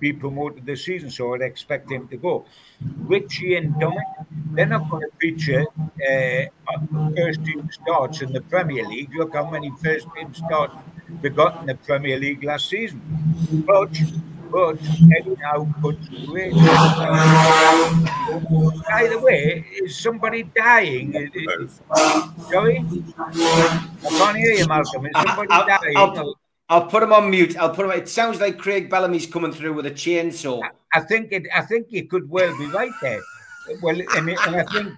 [0.00, 2.44] be promoted this season, so I'd expect him to go.
[2.80, 5.66] Ritchie and Dummett, they're not going to feature
[6.08, 6.44] uh,
[7.16, 9.10] first team starts in the Premier League.
[9.16, 10.74] Look how many first team starts
[11.22, 13.00] they got in the Premier League last season.
[13.66, 13.90] But
[14.50, 14.78] but
[15.16, 16.52] anyhow could win.
[18.88, 21.12] By the way, is somebody dying?
[22.50, 22.84] Sorry?
[23.18, 25.06] I can't hear you, Malcolm.
[25.06, 25.96] Is somebody I'll, dying?
[25.96, 26.34] I'll,
[26.68, 27.56] I'll put him on mute.
[27.56, 27.92] I'll put him.
[27.92, 30.62] It sounds like Craig Bellamy's coming through with a chainsaw.
[30.94, 31.46] I think it.
[31.54, 33.20] I think you could well be right there.
[33.82, 34.92] Well, and, and I think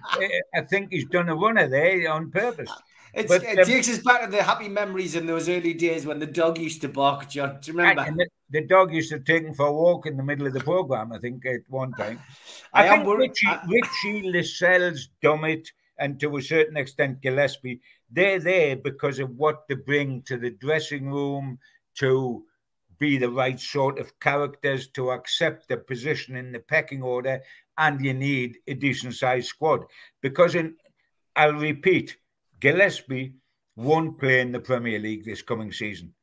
[0.55, 2.71] I think he's done a runner there on purpose.
[3.13, 6.05] It's, but, it um, takes us back to the happy memories in those early days
[6.05, 7.57] when the dog used to bark, John.
[7.61, 8.05] Do you remember?
[8.05, 8.27] The,
[8.61, 11.11] the, dog used to take him for a walk in the middle of the program,
[11.11, 12.21] I think, at one time.
[12.73, 13.47] I, I think Ritchie.
[13.67, 19.75] Ritchie Lascelles, Dummett, and to a certain extent Gillespie, they're there because of what they
[19.75, 21.59] bring to the dressing room,
[21.95, 22.45] to
[22.97, 27.41] be the right sort of characters, to accept the position in the pecking order,
[27.77, 29.83] and you need a decent sized squad.
[30.21, 30.75] Because in
[31.35, 32.17] I'll repeat,
[32.61, 33.33] Gillespie
[33.75, 36.13] won't play in the Premier League this coming season.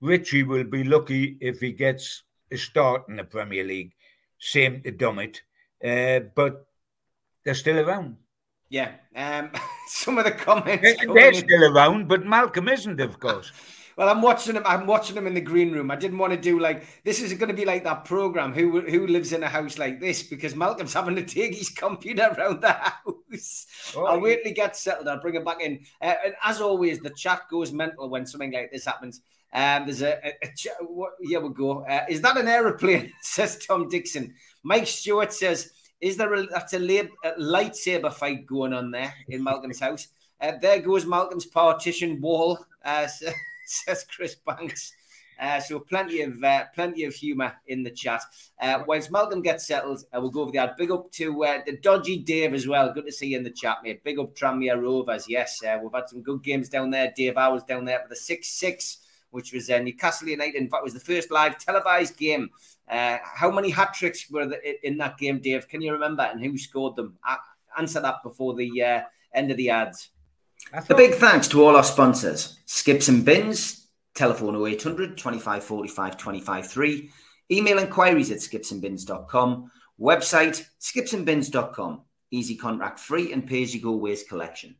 [0.00, 3.92] Ritchie will be lucky if he gets a start in the Premier League.
[4.38, 5.40] Same to Dummett,
[5.84, 6.66] uh, but
[7.44, 8.16] they're still around.
[8.68, 9.50] Yeah, um,
[9.88, 10.82] some of the comments.
[10.82, 13.50] They're, they're still around, but Malcolm isn't, of course.
[14.00, 14.62] Well, I'm watching them.
[14.64, 15.90] I'm watching them in the green room.
[15.90, 17.20] I didn't want to do like this.
[17.20, 18.54] Is going to be like that program?
[18.54, 20.22] Who who lives in a house like this?
[20.22, 23.66] Because Malcolm's having to take his computer around the house.
[23.94, 25.06] Oh, I'll wait till he gets settled.
[25.06, 25.80] I'll bring him back in.
[26.00, 29.20] Uh, and as always, the chat goes mental when something like this happens.
[29.52, 31.84] Um, there's a, a, a what, here we go.
[31.84, 33.12] Uh, is that an aeroplane?
[33.20, 34.32] says Tom Dixon.
[34.62, 39.12] Mike Stewart says, "Is there a that's a, lab, a lightsaber fight going on there
[39.28, 40.08] in Malcolm's house?"
[40.40, 42.64] Uh, there goes Malcolm's partition wall.
[42.82, 43.06] Uh,
[43.84, 44.94] says Chris Banks.
[45.40, 48.22] Uh, so plenty of uh, plenty of humour in the chat.
[48.60, 50.76] Uh, whilst Malcolm gets settled, uh, we'll go over the ad.
[50.76, 52.92] Big up to uh, the dodgy Dave as well.
[52.92, 54.04] Good to see you in the chat, mate.
[54.04, 55.26] Big up Tranmere Rovers.
[55.28, 57.10] Yes, uh, we've had some good games down there.
[57.16, 58.98] Dave, I was down there for the six six,
[59.30, 60.56] which was uh, Newcastle United.
[60.56, 62.50] In fact, was the first live televised game.
[62.86, 64.52] How many hat tricks were
[64.82, 65.68] in that game, Dave?
[65.68, 66.24] Can you remember?
[66.24, 67.18] And who scored them?
[67.78, 70.10] answer that before the end of the ads.
[70.72, 76.70] A big thanks to all our sponsors Skips and Bins, telephone 0800 25 45 25
[76.70, 77.10] 3,
[77.50, 79.70] email inquiries at skipsandbins.com,
[80.00, 84.76] website skipsandbins.com, easy contract free and pay as you go waste collection.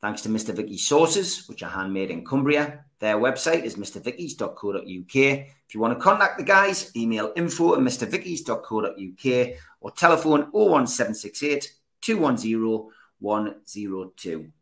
[0.00, 0.54] Thanks to Mr.
[0.54, 2.84] Vicky Sauces, which are handmade in Cumbria.
[3.00, 4.84] Their website is mrvickies.co.uk.
[4.84, 12.90] If you want to contact the guys, email info at mrvickies.co.uk or telephone 01768 210
[13.18, 14.52] 102.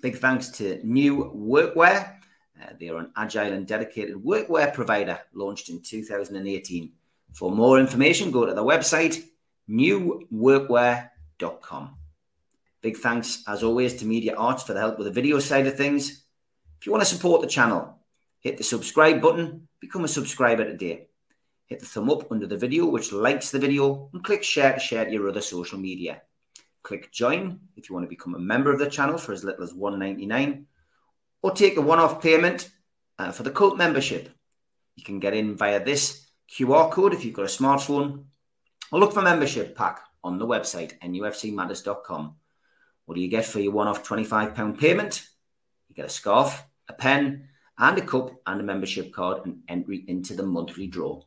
[0.00, 2.14] Big thanks to New Workwear.
[2.60, 6.92] Uh, they are an agile and dedicated workwear provider launched in 2018.
[7.32, 9.24] For more information, go to the website
[9.68, 11.96] newworkwear.com.
[12.82, 15.74] Big thanks, as always, to Media Arts for the help with the video side of
[15.76, 16.24] things.
[16.78, 17.98] If you want to support the channel,
[18.40, 21.08] hit the subscribe button, become a subscriber today.
[21.66, 24.78] hit the thumb up under the video, which likes the video, and click share to
[24.78, 26.20] share to your other social media.
[26.84, 29.64] Click join if you want to become a member of the channel for as little
[29.64, 30.64] as $1.99
[31.42, 32.70] or take a one-off payment
[33.18, 34.28] uh, for the cult membership.
[34.94, 38.24] You can get in via this QR code if you've got a smartphone
[38.92, 42.36] or look for membership pack on the website nufcmatters.com.
[43.06, 45.26] What do you get for your one-off £25 payment?
[45.88, 50.04] You get a scarf, a pen, and a cup and a membership card and entry
[50.06, 51.22] into the monthly draw.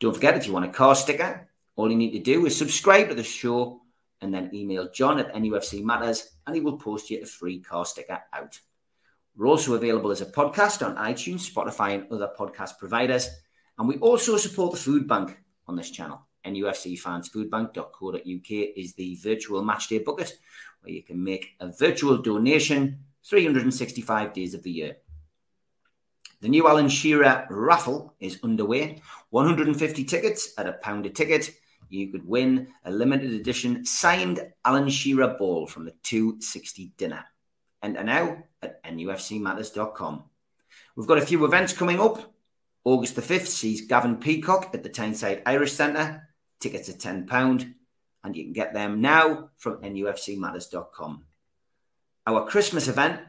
[0.00, 3.08] Don't forget, if you want a car sticker, all you need to do is subscribe
[3.08, 3.80] to the show
[4.20, 7.84] and then email John at NUFC Matters and he will post you a free car
[7.84, 8.60] sticker out.
[9.36, 13.28] We're also available as a podcast on iTunes, Spotify, and other podcast providers.
[13.78, 16.22] And we also support the food bank on this channel.
[16.44, 20.36] NUFCfansfoodbank.co.uk is the virtual matchday bucket
[20.80, 24.96] where you can make a virtual donation 365 days of the year.
[26.40, 29.02] The new Alan Shearer raffle is underway.
[29.30, 31.50] 150 tickets at a pound a ticket.
[31.88, 37.24] You could win a limited edition signed Alan Shearer ball from the 260 dinner.
[37.82, 40.24] Enter now at nufcmatters.com.
[40.96, 42.34] We've got a few events coming up.
[42.84, 46.28] August the 5th sees Gavin Peacock at the Tyneside Irish Centre.
[46.60, 47.74] Tickets are £10
[48.24, 51.24] and you can get them now from nufcmatters.com.
[52.26, 53.20] Our Christmas event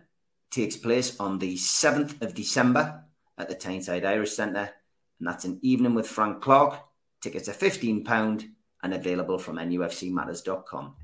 [0.52, 3.04] takes place on the 7th of December
[3.38, 4.72] at the Tyneside Irish Centre,
[5.20, 6.82] and that's an evening with Frank Clark.
[7.22, 8.50] Tickets are £15
[8.84, 10.96] and available from nufcmatters.com.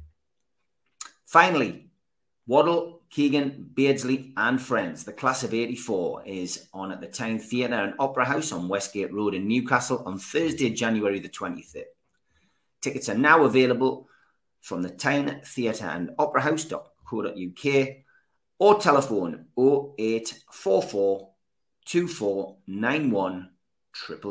[1.26, 1.90] Finally,
[2.48, 5.04] Waddle, Keegan, Beardsley, and friends.
[5.04, 9.12] The class of 84 is on at the Tyne Theatre and Opera House on Westgate
[9.14, 11.86] Road in Newcastle on Thursday, January the 23rd.
[12.82, 14.08] Tickets are now available
[14.62, 17.88] from the Tyne Theatre and Opera House.co.uk
[18.60, 21.30] or telephone 0844
[21.86, 23.50] 2491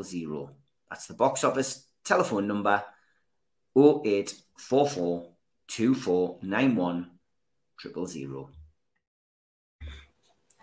[0.03, 0.51] 000.
[0.95, 2.85] That's the box office telephone number
[3.77, 5.27] 0844
[5.67, 7.11] 2491
[8.07, 8.51] 000.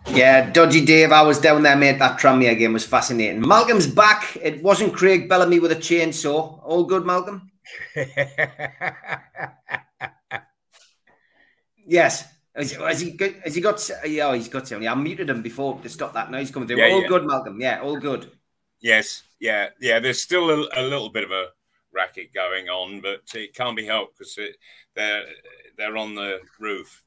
[0.06, 1.98] Yeah, Dodgy Dave, I was down there, mate.
[1.98, 3.46] That Tranmere game was fascinating.
[3.46, 4.38] Malcolm's back.
[4.40, 6.62] It wasn't Craig Bellamy with a chainsaw.
[6.64, 7.50] All good, Malcolm?
[11.86, 12.24] yes.
[12.56, 13.32] Has, has, he got?
[13.44, 13.90] Has he got?
[14.06, 14.88] Yeah, he's got something.
[14.88, 16.78] I muted him before to stop that noise coming through.
[16.78, 17.08] Yeah, all yeah.
[17.08, 17.60] good, Malcolm.
[17.60, 18.30] Yeah, all good.
[18.82, 20.00] Yes, yeah, yeah.
[20.00, 21.48] There's still a, a little bit of a
[21.92, 24.38] racket going on, but it can't be helped because
[24.94, 25.24] they're
[25.76, 27.02] they're on the roof.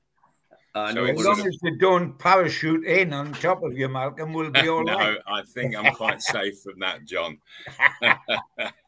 [0.76, 4.52] Uh, so as long as they don't parachute in on top of you, Malcolm, we'll
[4.52, 5.18] be all no, right.
[5.26, 7.38] I think I'm quite safe from that, John.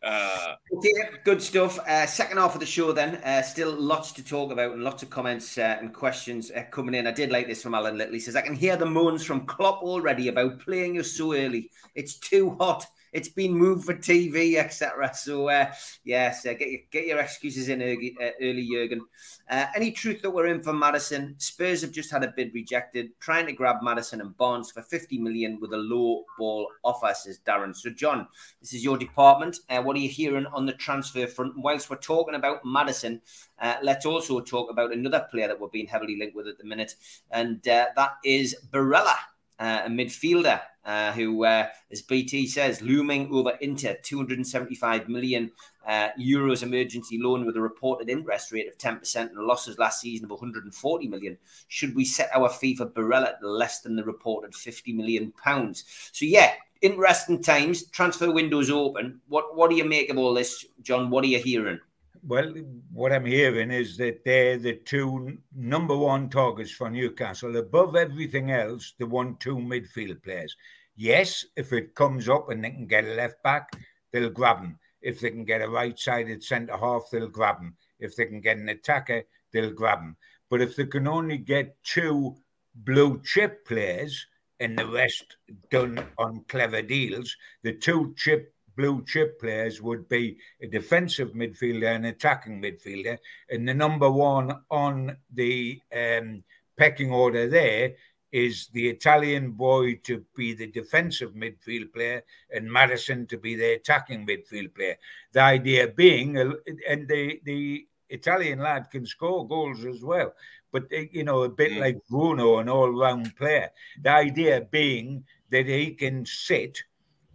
[0.04, 0.92] uh, okay,
[1.24, 1.80] good stuff.
[1.80, 3.16] Uh, second half of the show, then.
[3.24, 6.94] Uh, still lots to talk about and lots of comments uh, and questions uh, coming
[6.94, 7.08] in.
[7.08, 8.14] I did like this from Alan Little.
[8.14, 11.72] He says, I can hear the moans from Klopp already about playing us so early.
[11.96, 15.14] It's too hot it's been moved for TV, etc.
[15.14, 15.72] So uh,
[16.04, 19.02] yes, uh, get your get your excuses in early, uh, early Jurgen.
[19.50, 21.36] Uh, any truth that we're in for Maddison?
[21.38, 25.18] Spurs have just had a bid rejected, trying to grab Maddison and Barnes for 50
[25.20, 27.76] million with a low ball offer, says Darren.
[27.76, 28.28] So John,
[28.62, 29.58] this is your department.
[29.70, 31.54] Uh, what are you hearing on the transfer front?
[31.58, 33.22] whilst we're talking about Maddison,
[33.60, 36.64] uh, let's also talk about another player that we're being heavily linked with at the
[36.66, 36.96] minute,
[37.32, 39.16] and that is Barella
[39.60, 45.52] uh, a midfielder uh, who, uh, as BT says, looming over Inter, 275 million
[45.86, 50.26] uh, euros emergency loan with a reported interest rate of 10% and losses last season
[50.26, 51.38] of 140 million.
[51.68, 55.84] Should we set our fee for Barella at less than the reported 50 million pounds?
[56.14, 57.86] So, yeah, interesting times.
[57.88, 59.20] Transfer windows open.
[59.28, 61.10] What What do you make of all this, John?
[61.10, 61.80] What are you hearing?
[62.24, 62.54] Well,
[62.92, 67.58] what I'm hearing is that they're the two number one targets for Newcastle.
[67.58, 70.56] Above everything else, the one two midfield players.
[70.96, 73.72] Yes, if it comes up and they can get a left back,
[74.12, 74.80] they'll grab him.
[75.02, 77.76] If they can get a right sided centre half, they'll grab him.
[78.00, 80.18] If they can get an attacker, they'll grab him.
[80.50, 82.36] But if they can only get two
[82.74, 84.26] blue chip players
[84.60, 85.38] and the rest
[85.70, 91.96] done on clever deals, the two chip blue chip players would be a defensive midfielder
[91.96, 93.18] and attacking midfielder.
[93.50, 96.44] And the number one on the um,
[96.78, 97.96] pecking order there
[98.32, 102.24] is the Italian boy to be the defensive midfield player
[102.54, 104.98] and Maddison to be the attacking midfield player.
[105.32, 110.34] The idea being, and the, the Italian lad can score goals as well,
[110.72, 111.80] but eh, you know, a bit mm.
[111.80, 113.70] like Bruno, an all round player.
[114.02, 116.78] The idea being that he can sit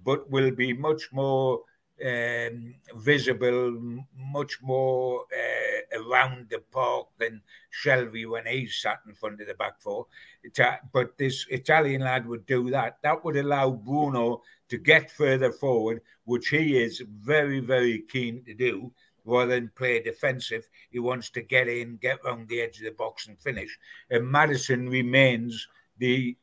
[0.05, 1.62] but will be much more
[2.05, 7.40] um, visible, much more uh, around the park than
[7.84, 10.07] Shelvey when he's sat in front of the back four.
[10.92, 12.98] But this Italian lad would do that.
[13.03, 18.55] That would allow Bruno to get further forward, which he is very, very keen to
[18.55, 18.92] do
[19.24, 20.68] rather than play defensive.
[20.90, 23.78] He wants to get in, get around the edge of the box and finish.
[24.11, 26.36] And Maddison remains the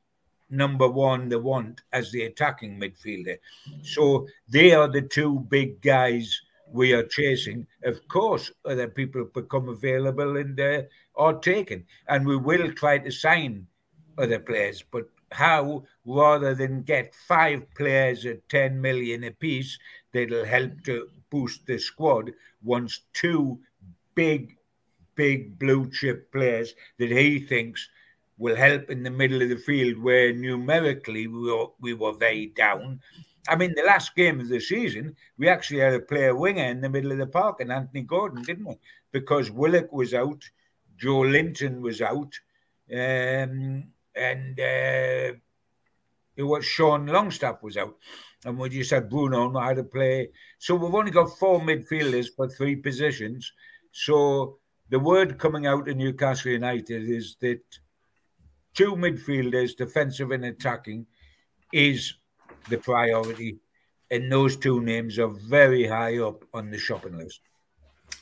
[0.49, 3.37] number one they want as the attacking midfielder.
[3.83, 6.41] So they are the two big guys
[6.71, 7.65] we are chasing.
[7.83, 10.81] Of course, other people become available and uh,
[11.15, 13.67] are taken, and we will try to sign
[14.17, 14.83] other players.
[14.91, 19.77] But how, rather than get five players at 10 million apiece,
[20.13, 22.31] that'll help to boost the squad,
[22.63, 23.59] once two
[24.15, 24.57] big,
[25.15, 27.87] big blue chip players that he thinks
[28.39, 32.47] will help in the middle of the field where numerically we were, we were very
[32.47, 32.99] down.
[33.47, 36.81] I mean, the last game of the season, we actually had a player winger in
[36.81, 38.75] the middle of the park, and Anthony Gordon, didn't we?
[39.11, 40.41] Because Willock was out,
[41.01, 42.33] Joelinton was out,
[42.91, 43.85] um,
[44.15, 45.33] and uh,
[46.35, 47.97] it was Sean Longstaff was out.
[48.45, 50.29] And we just had Bruno know how to play.
[50.59, 53.51] So we've only got four midfielders for three positions.
[53.91, 54.59] So
[54.89, 57.61] the word coming out of Newcastle United is that
[58.79, 61.05] two midfielders, defensive and attacking,
[61.73, 62.13] is
[62.69, 63.59] the priority.
[64.09, 67.41] And those two names are very high up on the shopping list.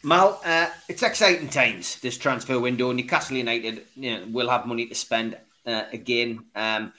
[0.03, 2.91] Mal, uh, it's exciting times, this transfer window.
[2.91, 5.37] Newcastle United you know, will have money to spend
[5.67, 6.45] uh, again.
[6.55, 6.91] Um,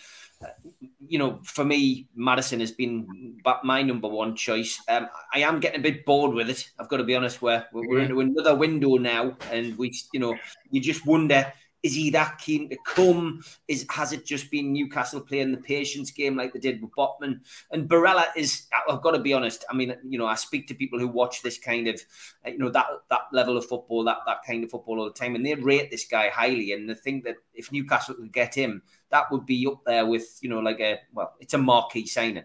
[1.01, 4.81] you know, for me, Maddison has been my number one choice.
[4.89, 6.71] Um, I am getting a bit bored with it.
[6.79, 7.43] I've got to be honest.
[7.43, 10.37] Where we're into another window now, and we, you know,
[10.71, 11.53] you just wonder
[11.83, 13.43] is he that keen to come?
[13.69, 17.41] Is has it just been Newcastle playing the patience game like they did with Botman?
[17.71, 18.67] And Barella is.
[18.89, 19.65] I've got to be honest.
[19.71, 22.01] I mean, you know, I speak to people who watch this kind of,
[22.45, 25.13] uh, you know, that that level of football, that that kind of football all the
[25.13, 26.73] time, and they rate this guy highly.
[26.73, 30.39] And they think that if Newcastle could get him, that would be up there with,
[30.41, 32.45] you know, like a well, it's a marquee signing.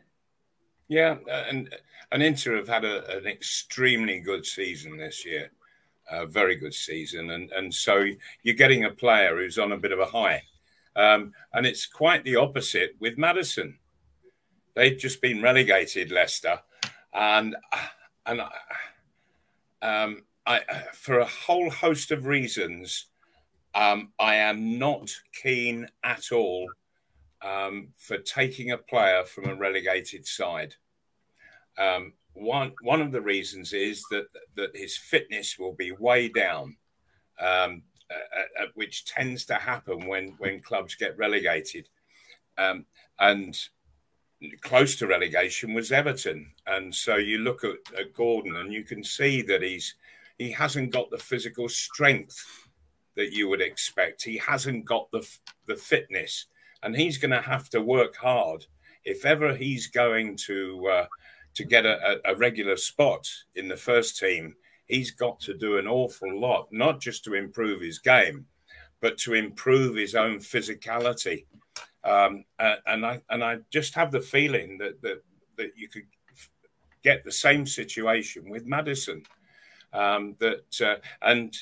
[0.89, 1.73] Yeah, and
[2.11, 5.49] and Inter have had a, an extremely good season this year
[6.09, 8.05] a very good season, and and so
[8.43, 10.43] you're getting a player who's on a bit of a high,
[10.95, 13.77] um, and it's quite the opposite with Maddison.
[14.75, 16.59] They've just been relegated, Leicester,
[17.13, 17.55] and
[18.25, 18.41] and
[19.81, 20.61] um, I,
[20.93, 23.07] for a whole host of reasons,
[23.75, 26.69] um, I am not keen at all
[27.41, 30.75] um, for taking a player from a relegated side.
[31.77, 34.25] Um, one one of the reasons is that
[34.55, 36.75] that his fitness will be way down,
[37.39, 37.84] um,
[38.73, 41.88] which tends to happen when when clubs get relegated,
[42.57, 42.86] um,
[43.19, 43.57] and
[44.61, 49.03] close to relegation was Everton, and so you look at, at Gordon and you can
[49.03, 49.95] see that he's
[50.38, 52.43] he hasn't got the physical strength
[53.15, 54.23] that you would expect.
[54.23, 55.27] He hasn't got the
[55.67, 56.47] the fitness,
[56.81, 58.65] and he's going to have to work hard
[59.05, 60.88] if ever he's going to.
[60.88, 61.05] Uh,
[61.55, 65.87] to get a, a, regular spot in the first team, he's got to do an
[65.87, 68.45] awful lot, not just to improve his game,
[69.01, 71.45] but to improve his own physicality.
[72.03, 75.23] Um, and I and I just have the feeling that that,
[75.57, 76.07] that you could
[77.03, 79.23] get the same situation with Maddison.
[79.93, 81.55] Um, that uh, and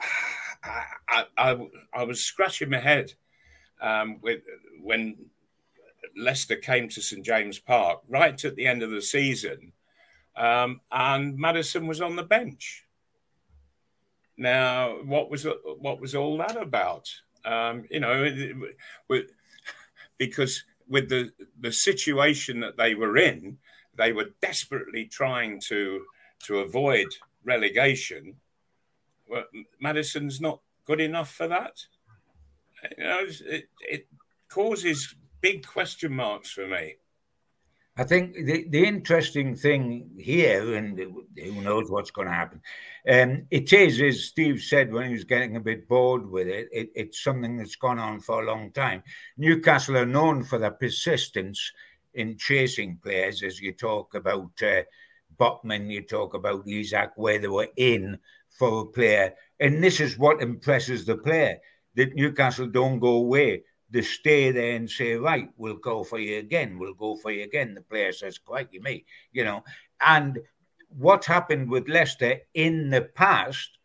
[0.64, 3.12] I, I, I, was scratching my head
[3.80, 4.42] um, with
[4.82, 5.16] when
[6.18, 9.72] Leicester came to St James Park right at the end of the season,
[10.36, 12.84] um, and Maddison was on the bench.
[14.36, 15.46] Now, what was
[15.80, 17.08] what was all that about?
[17.44, 18.30] Um, you know,
[20.18, 23.58] because with the the situation that they were in,
[23.96, 26.04] they were desperately trying to
[26.44, 27.06] to avoid
[27.44, 28.36] relegation.
[29.28, 29.44] Well,
[29.80, 31.84] Maddison's not good enough for that.
[32.96, 34.06] You know, it, it
[34.48, 36.96] causes big question marks for me.
[37.96, 42.60] I think the, the interesting thing here, and who knows what's going to happen,
[43.08, 46.68] um, it is, as Steve said when he was getting a bit bored with it,
[46.70, 49.02] it, it's something that's gone on for a long time.
[49.36, 51.72] Newcastle are known for their persistence
[52.14, 54.82] in chasing players, as you talk about uh,
[55.36, 58.18] Botman, you talk about Isaac, where they were in
[58.48, 59.34] for a player.
[59.58, 61.58] And this is what impresses the player
[61.96, 66.38] that Newcastle don't go away they stay there and say, right, we'll go for you
[66.38, 67.74] again, we'll go for you again.
[67.74, 69.64] The player says, crikey me, you know.
[70.00, 70.38] And
[70.88, 73.78] what happened with Leicester in the past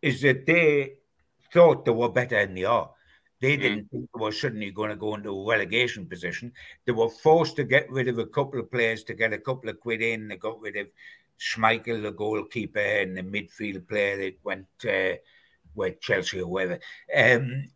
[0.00, 0.94] is that they
[1.52, 2.90] thought they were better than they are.
[3.40, 6.52] They didn't think they were suddenly going to go into a relegation position.
[6.86, 9.68] They were forced to get rid of a couple of players to get a couple
[9.68, 10.28] of quid in.
[10.28, 10.86] They got rid of
[11.40, 15.16] Schmeichel, the goalkeeper, and the midfield player that went uh,
[15.74, 16.78] with Chelsea or whatever.
[17.16, 17.68] Um,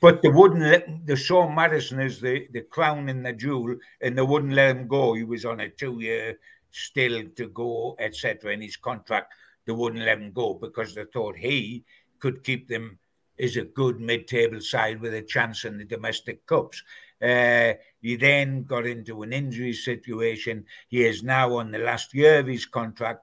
[0.00, 4.16] but they wouldn't let they saw Maddison as the, the crown and the jewel, and
[4.16, 5.14] they wouldn't let him go.
[5.14, 6.38] He was on a two year
[6.70, 8.52] still to go, etc.
[8.52, 9.32] In his contract,
[9.66, 11.84] they wouldn't let him go because they thought he
[12.18, 12.98] could keep them
[13.38, 16.82] as a good mid table side with a chance in the domestic cups.
[17.20, 20.64] Uh, he then got into an injury situation.
[20.88, 23.20] He is now on the last year of his contract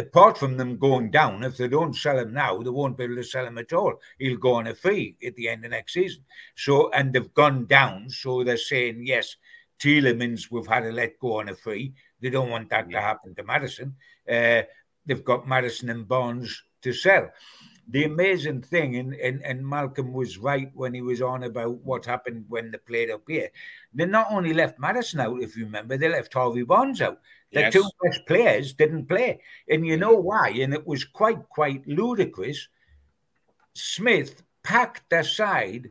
[0.00, 3.16] apart from them going down, if they don't sell him now, they won't be able
[3.16, 3.94] to sell him at all.
[4.18, 6.24] He'll go on a free at the end of next season.
[6.56, 8.10] So, and they've gone down.
[8.10, 9.36] So they're saying, yes,
[9.78, 11.94] Tielemans, we've had to let go on a free.
[12.20, 13.94] They don't want that to happen to Maddison.
[14.28, 14.62] Uh,
[15.06, 17.30] they've got Maddison and Barnes to sell.
[17.88, 22.06] The amazing thing, and, and, and Malcolm was right when he was on about what
[22.06, 23.48] happened when they played up here.
[23.92, 27.18] They not only left Maddison out, if you remember, they left Harvey Barnes out.
[27.52, 27.72] The yes.
[27.72, 29.40] two best players didn't play.
[29.68, 30.50] And you know why?
[30.50, 32.68] And it was quite, quite ludicrous.
[33.74, 35.90] Smith packed their side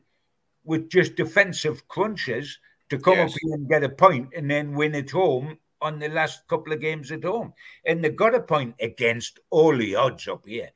[0.64, 3.32] with just defensive crunches to come yes.
[3.32, 6.74] up here and get a point and then win at home on the last couple
[6.74, 7.54] of games at home.
[7.86, 10.70] And they got a point against all the odds up here.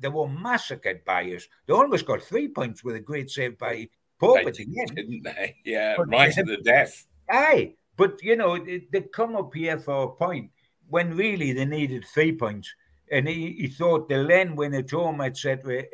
[0.00, 1.48] They were massacred by us.
[1.66, 4.96] They almost got three points with a great save by Pope at the end.
[4.96, 5.56] Didn't they?
[5.64, 7.06] Yeah, but right to the death.
[7.30, 7.74] Aye.
[7.98, 10.50] But you know, they come up here for a point
[10.88, 12.72] when really they needed three points.
[13.10, 15.84] And he, he thought they'll then win at home, etc.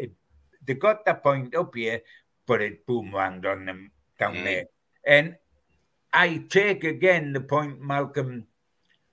[0.67, 2.03] They got that point up here,
[2.47, 4.45] but it boomeranged on them down mm.
[4.45, 4.65] there.
[5.07, 5.37] And
[6.13, 8.47] I take again the point Malcolm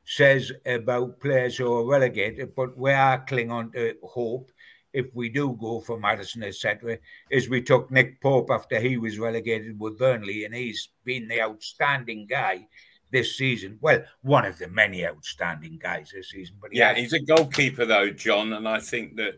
[0.04, 4.52] says about players who are relegated, but we are clinging on to hope
[4.94, 6.98] if we do go for Maddison, etc.,
[7.30, 11.42] is we took Nick Pope after he was relegated with Burnley, and he's been the
[11.42, 12.68] outstanding guy
[13.12, 13.78] this season.
[13.82, 16.56] Well, one of the many outstanding guys this season.
[16.62, 19.36] But he yeah, he's a goalkeeper though, John, and I think that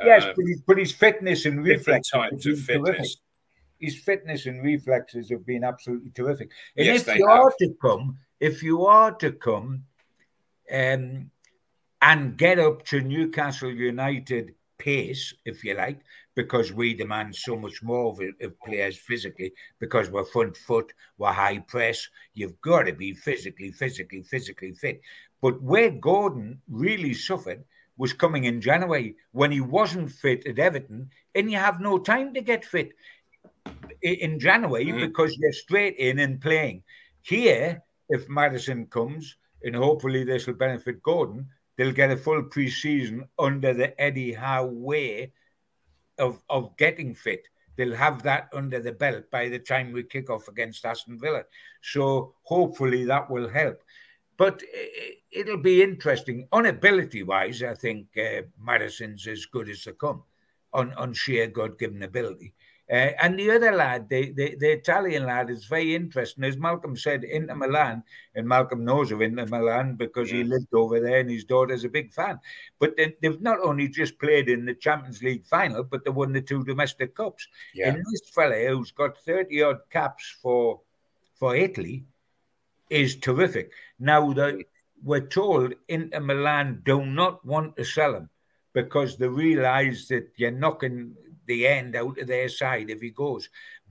[0.00, 2.96] uh, yes, but, his, but his fitness and reflexes types of fitness.
[2.96, 3.10] Terrific.
[3.78, 6.50] His fitness and reflexes have been absolutely terrific.
[6.76, 7.40] And yes, if you have.
[7.40, 9.84] are to come, if you are to come,
[10.72, 11.30] um,
[12.00, 14.54] and get up to Newcastle United
[14.86, 16.00] pace, if you like,
[16.36, 21.32] because we demand so much more of, of, players physically, because we're front foot, we're
[21.32, 22.08] high press.
[22.34, 25.00] You've got to be physically, physically, physically fit.
[25.42, 27.64] But where Gordon really suffered
[27.98, 32.32] was coming in January when he wasn't fit at Everton, and you have no time
[32.34, 32.90] to get fit
[34.02, 35.00] in January mm.
[35.00, 36.84] because you're straight in and playing.
[37.22, 43.28] Here, if Maddison comes, and hopefully this will benefit Gordon, they'll get a full pre-season
[43.38, 45.32] under the Eddie Howe way
[46.18, 47.46] of, of getting fit.
[47.76, 51.42] They'll have that under the belt by the time we kick off against Aston Villa.
[51.82, 53.82] So hopefully that will help.
[54.38, 54.62] But
[55.30, 56.48] it'll be interesting.
[56.52, 60.22] On ability wise, I think uh, Maddison's as good as they come
[60.72, 62.54] on, on sheer God given ability.
[62.88, 66.44] Uh, and the other lad, the, the, the, Italian lad, is very interesting.
[66.44, 68.04] As Malcolm said, Inter Milan,
[68.36, 71.88] and Malcolm knows of Inter Milan because he lived over there and his daughter's a
[71.88, 72.38] big fan.
[72.78, 76.32] But they, have not only just played in the Champions League final, but they won
[76.32, 77.48] the two domestic cups.
[77.74, 77.88] Yeah.
[77.88, 80.80] And this fella who's got 30 odd caps for,
[81.40, 82.04] for Italy
[82.88, 83.72] is terrific.
[83.98, 84.62] Now, the,
[85.02, 88.30] we're told Inter Milan do not want to sell him
[88.72, 91.16] because they realize that you're knocking
[91.46, 93.48] the end out of their side if he goes.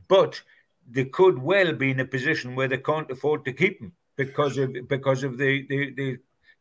[0.08, 0.42] But
[0.90, 4.58] they could well be in a position where they can't afford to keep him because
[4.58, 6.18] of because of the the, the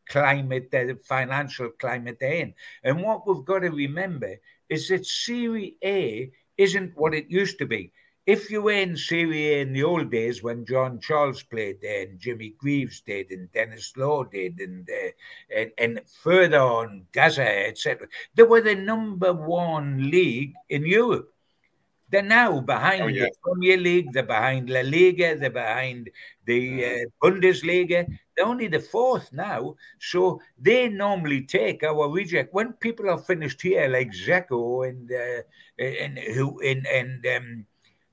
[0.07, 2.53] climate, the financial climate they're in.
[2.83, 4.35] And what we've got to remember
[4.69, 7.91] is that Serie A isn't what it used to be.
[8.25, 12.03] If you were in Serie A in the old days when John Charles played there
[12.03, 17.67] and Jimmy Greaves did and Denis Law did and uh, and, and further on Gaza,
[17.67, 21.31] etc., they were the number one league in Europe.
[22.09, 23.25] They're now behind oh, yeah.
[23.25, 26.09] the Premier League, they're behind La Liga, they're behind
[26.45, 28.07] the uh, Bundesliga.
[28.35, 29.75] They're only the fourth now.
[29.99, 32.53] So they normally take our reject.
[32.53, 37.65] When people are finished here, like Dzeko and, uh, and, who, and, and um,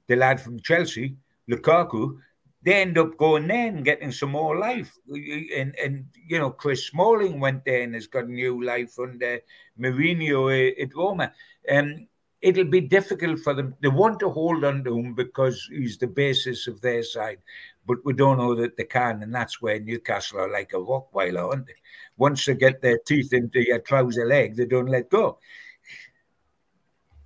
[0.09, 1.17] the lad from Chelsea,
[1.51, 2.19] Lukaku,
[2.65, 4.97] they end up going there and getting some more life.
[5.09, 9.41] And, and you know, Chris Smalling went there and has got new life under
[9.79, 11.33] Mourinho at Roma.
[11.69, 12.07] Um,
[12.41, 13.75] it'll be difficult for them.
[13.81, 17.39] They want to hold on to him because he's the basis of their side,
[17.87, 19.23] but we don't know that they can.
[19.23, 21.75] And that's where Newcastle are like a Rottweiler, aren't they?
[22.17, 25.39] Once they get their teeth into your trouser leg, they don't let go.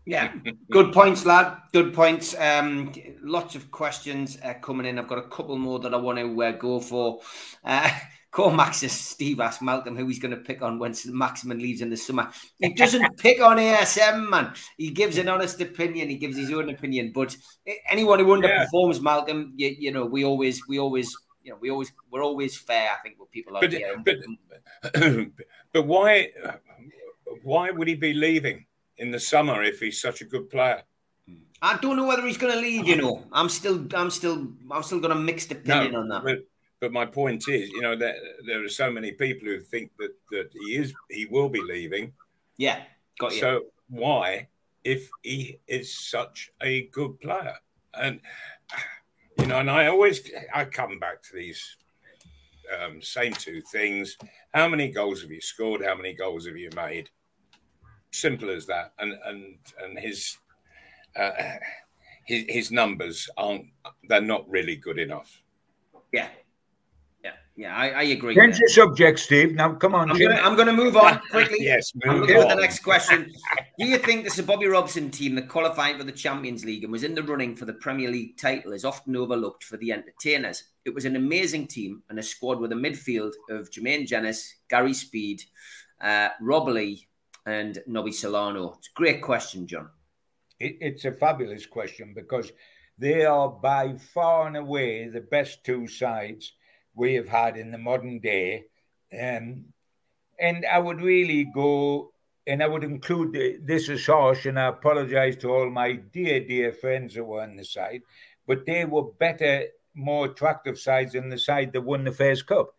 [0.07, 0.33] Yeah,
[0.71, 1.59] good points, lad.
[1.73, 2.35] Good points.
[2.39, 2.93] Um,
[3.23, 4.99] lots of questions uh, coming in.
[4.99, 7.21] I've got a couple more that I want to uh, go for.
[7.65, 7.91] Uh,
[8.31, 11.97] Cormax Steve asked Malcolm who he's going to pick on when Maximin leaves in the
[11.97, 12.31] summer.
[12.59, 14.53] He doesn't pick on ASM, man.
[14.77, 16.11] He gives an honest opinion.
[16.11, 17.13] He gives his own opinion.
[17.15, 17.35] But
[17.89, 19.01] anyone who underperforms, yeah.
[19.01, 22.91] Malcolm, you, you, know, we always, we always, you know, we always, we're always fair.
[22.91, 23.71] I think with people like
[24.05, 24.17] but,
[24.83, 25.29] but,
[25.73, 26.29] but why,
[27.43, 28.67] why would he be leaving
[28.99, 30.83] in the summer if he's such a good player?
[31.63, 32.87] I don't know whether he's going to leave.
[32.87, 36.25] You know, I'm still, I'm still, I'm still got a mixed opinion no, on that.
[36.25, 36.47] But,
[36.81, 38.17] but my point is, you know, that
[38.47, 42.13] there are so many people who think that that he is he will be leaving.
[42.59, 42.83] Yeah,
[43.19, 43.41] got you.
[43.41, 44.49] So why,
[44.85, 47.57] if he is such a good player,
[47.95, 48.21] and
[49.39, 51.77] you know, and I always I come back to these
[52.79, 54.19] um, same two things:
[54.53, 55.83] how many goals have you scored?
[55.83, 57.09] How many goals have you made?
[58.11, 58.93] Simple as that.
[58.99, 60.37] And and and his
[61.15, 61.31] uh,
[62.25, 63.67] his his numbers aren't
[64.09, 65.43] they're not really good enough.
[66.13, 66.29] Yeah,
[67.57, 68.35] yeah, I, I agree.
[68.35, 69.55] Change the subject, Steve.
[69.55, 70.11] Now, come on.
[70.11, 71.57] I'm going to move on quickly.
[71.61, 72.49] yes, move on.
[72.49, 73.33] the next question.
[73.79, 77.03] Do you think this Bobby Robson team that qualified for the Champions League and was
[77.03, 80.65] in the running for the Premier League title is often overlooked for the entertainers?
[80.85, 84.93] It was an amazing team and a squad with a midfield of Jermaine Jenas, Gary
[84.93, 85.43] Speed,
[86.03, 87.09] uh, Rob Lee,
[87.47, 88.75] and Nobby Solano.
[88.79, 89.89] It's a great question, John.
[90.61, 92.53] It, it's a fabulous question because
[92.99, 96.53] they are by far and away the best two sides–
[96.97, 98.65] we have had in the modern day.
[99.13, 99.67] Um,
[100.41, 102.13] and I would really go,
[102.47, 106.73] and I would include this is harsh, and I apologize to all my dear, dear
[106.73, 108.01] friends that were on the side,
[108.47, 112.75] but they were better, more attractive sides than the side that won the first cup.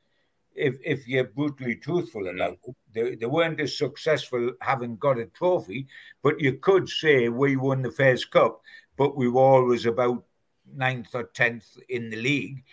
[0.58, 5.26] If, if you're brutally truthful about it, they, they weren't as successful having got a
[5.28, 5.88] trophy,
[6.24, 8.62] but you could say we won the first cup,
[8.98, 10.26] but we were always about
[10.74, 12.64] ninth or tenth in the league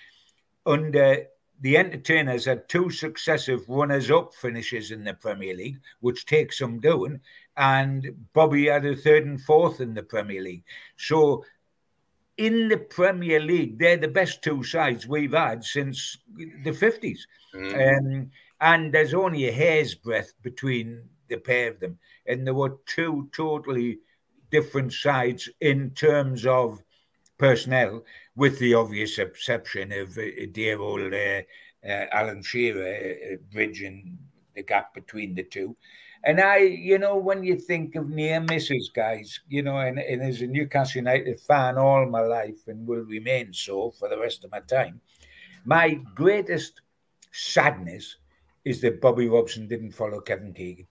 [0.67, 1.27] under
[1.61, 6.81] the entertainers had two successive runners up finishes in the Premier League, which takes some
[6.81, 7.21] doing,
[7.57, 10.65] and Bobby had a third and fourth in the Premier League.
[10.97, 11.45] So
[12.37, 17.21] in the Premier League, they're the best two sides we've had since the 50s.
[17.55, 17.99] Mm.
[17.99, 18.31] Um,
[18.61, 21.99] and there's only a hair's breadth between the pair of them.
[22.27, 23.99] And there were two totally
[24.51, 26.83] different sides in terms of
[27.39, 28.05] personnel
[28.37, 30.23] with the obvious exception of uh,
[30.53, 31.43] dear old uh,
[31.87, 34.19] uh, Alan Shearer uh, bridging
[34.55, 35.77] the gap between the two.
[36.27, 40.23] And I, you know, when you think of near misses, guys, you know, and, and
[40.23, 44.45] as a Newcastle United fan all my life and will remain so for the rest
[44.45, 45.01] of my time,
[45.67, 46.81] my greatest
[47.33, 48.17] sadness
[48.65, 50.87] is that Bobby Robson didn't follow Kevin Keegan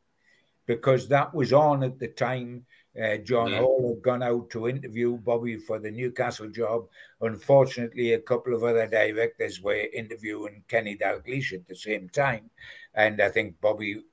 [0.67, 2.65] because that was on at the time
[3.01, 3.59] uh, John yeah.
[3.59, 6.87] Hall had gone out to interview Bobby for the Newcastle job.
[7.21, 12.51] Unfortunately, a couple of other directors were interviewing Kenny Dalglish at the same time.
[12.93, 14.03] And I think Bobby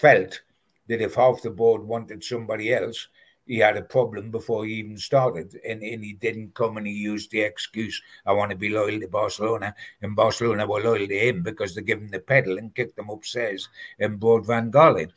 [0.00, 0.40] felt
[0.88, 3.08] that if half the board wanted somebody else,
[3.46, 5.58] he had a problem before he even started.
[5.66, 9.00] And, and he didn't come and he used the excuse, I want to be loyal
[9.00, 9.74] to Barcelona.
[10.02, 13.10] And Barcelona were loyal to him because they gave him the pedal and kicked him
[13.10, 13.68] upstairs
[13.98, 15.12] and brought Van Gaal in.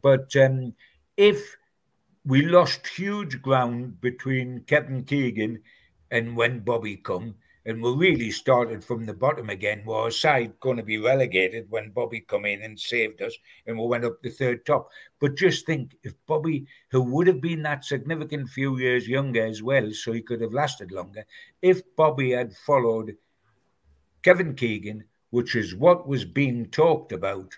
[0.00, 0.74] But um,
[1.16, 1.56] if
[2.24, 5.60] we lost huge ground between Kevin Keegan
[6.10, 7.34] and when Bobby come,
[7.66, 9.82] and we really started from the bottom again.
[9.86, 13.34] We our side going to be relegated when Bobby come in and saved us,
[13.66, 14.90] and we went up the third top.
[15.20, 19.62] But just think, if Bobby, who would have been that significant few years younger as
[19.62, 21.24] well, so he could have lasted longer,
[21.62, 23.16] if Bobby had followed
[24.22, 27.56] Kevin Keegan, which is what was being talked about,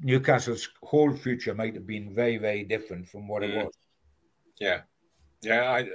[0.00, 3.50] Newcastle's whole future might have been very, very different from what mm.
[3.50, 3.74] it was.
[4.60, 4.80] Yeah.
[5.42, 5.88] Yeah, I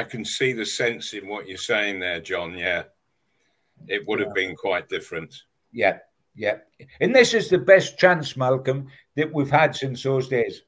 [0.00, 2.56] I can see the sense in what you're saying there, John.
[2.56, 2.84] Yeah.
[3.88, 5.34] It would have been quite different.
[5.72, 5.98] Yeah,
[6.34, 6.58] yeah.
[7.00, 10.62] And this is the best chance, Malcolm, that we've had since those days.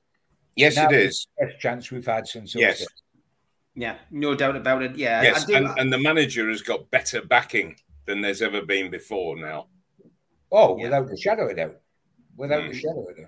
[0.57, 1.27] Yes, now it is.
[1.39, 2.79] best chance we've had since those yes.
[2.81, 2.89] days.
[3.75, 4.97] Yeah, no doubt about it.
[4.97, 5.23] Yeah.
[5.23, 9.67] Yes, and, and, the manager has got better backing than there's ever been before now.
[10.51, 10.85] Oh, yeah.
[10.85, 11.77] without a shadow of doubt.
[12.37, 12.71] Without mm.
[12.71, 13.27] a shadow of doubt.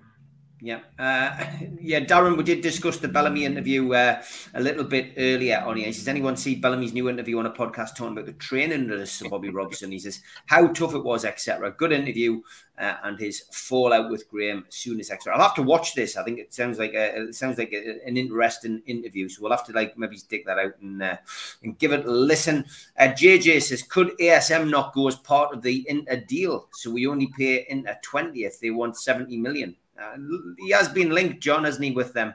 [0.61, 1.38] Yeah, uh,
[1.80, 2.36] yeah, Darren.
[2.36, 4.20] We did discuss the Bellamy interview uh,
[4.54, 5.86] a little bit earlier on here.
[5.86, 9.09] He says, "Anyone see Bellamy's new interview on a podcast talking about the training of
[9.09, 12.42] Sir Bobby Robson?" He says, "How tough it was, etc." Good interview,
[12.76, 15.32] uh, and his fallout with Graeme Souness extra.
[15.32, 16.16] I'll have to watch this.
[16.16, 19.28] I think it sounds like a, it sounds like a, an interesting interview.
[19.28, 21.18] So we'll have to like maybe stick that out and uh,
[21.62, 22.64] and give it a listen.
[22.98, 26.66] JJ uh, says, "Could ASM not go as part of the Inter deal?
[26.72, 30.16] So we only pay Inter twenty if they want seventy million." Uh,
[30.59, 32.34] he has been linked, John, hasn't he, with them?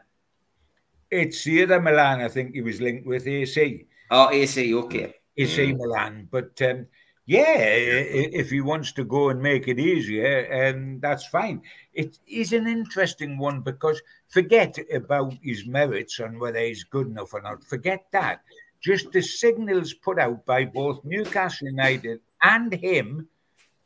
[1.13, 2.21] it's the other Milan.
[2.21, 3.85] I think he was linked with AC.
[4.09, 5.13] Oh, AC, okay.
[5.37, 5.77] AC mm.
[5.77, 6.85] Milan, but um,
[7.25, 11.61] yeah, if he wants to go and make it easier, and um, that's fine.
[11.93, 17.33] It is an interesting one because forget about his merits and whether he's good enough
[17.33, 17.63] or not.
[17.63, 18.41] Forget that.
[18.81, 23.29] Just the signals put out by both Newcastle United and him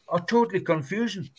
[0.09, 1.29] are totally confusing.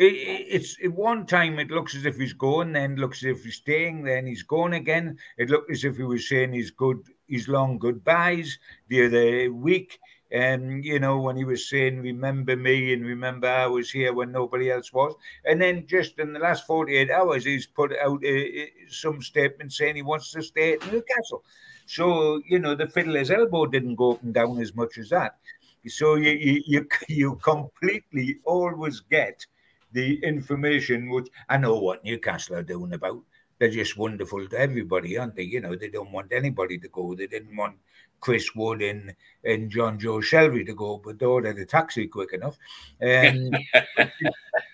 [0.00, 4.04] It's one time it looks as if he's going, then looks as if he's staying,
[4.04, 5.18] then he's going again.
[5.38, 9.98] It looked as if he was saying his good, his long goodbyes the other week.
[10.30, 14.30] And you know when he was saying remember me and remember i was here when
[14.30, 15.14] nobody else was.
[15.46, 19.72] And then just in the last 48 hours he's put out uh, uh, some statement
[19.72, 21.44] saying he wants to stay at newcastle.
[21.86, 25.38] So you know the fiddler's elbow didn't go up and down as much as that.
[25.86, 29.46] So you you you, you completely always get
[29.92, 33.20] the information which i know what newcastle are doing about
[33.58, 37.14] they're just wonderful to everybody aren't they you know they don't want anybody to go
[37.14, 37.76] they didn't want
[38.20, 39.14] Chris Wood and,
[39.44, 42.58] and Jonjo Shelvey to go, but they ordered the taxi quick enough.
[43.00, 43.50] Um,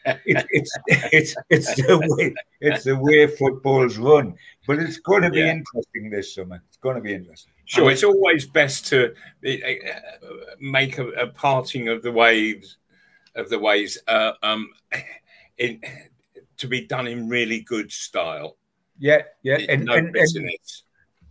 [0.06, 4.34] it, it's it's it's the way it's the way football's run.
[4.66, 5.52] But it's going to be yeah.
[5.52, 6.62] interesting this summer.
[6.68, 7.52] It's going to be interesting.
[7.66, 9.14] Sure, it's always best to
[9.46, 9.50] uh,
[10.60, 12.78] make a, a parting of the waves
[13.34, 14.70] of the ways uh, um,
[15.58, 15.80] in,
[16.58, 18.56] to be done in really good style.
[18.98, 20.50] Yeah, yeah, and, no and, and,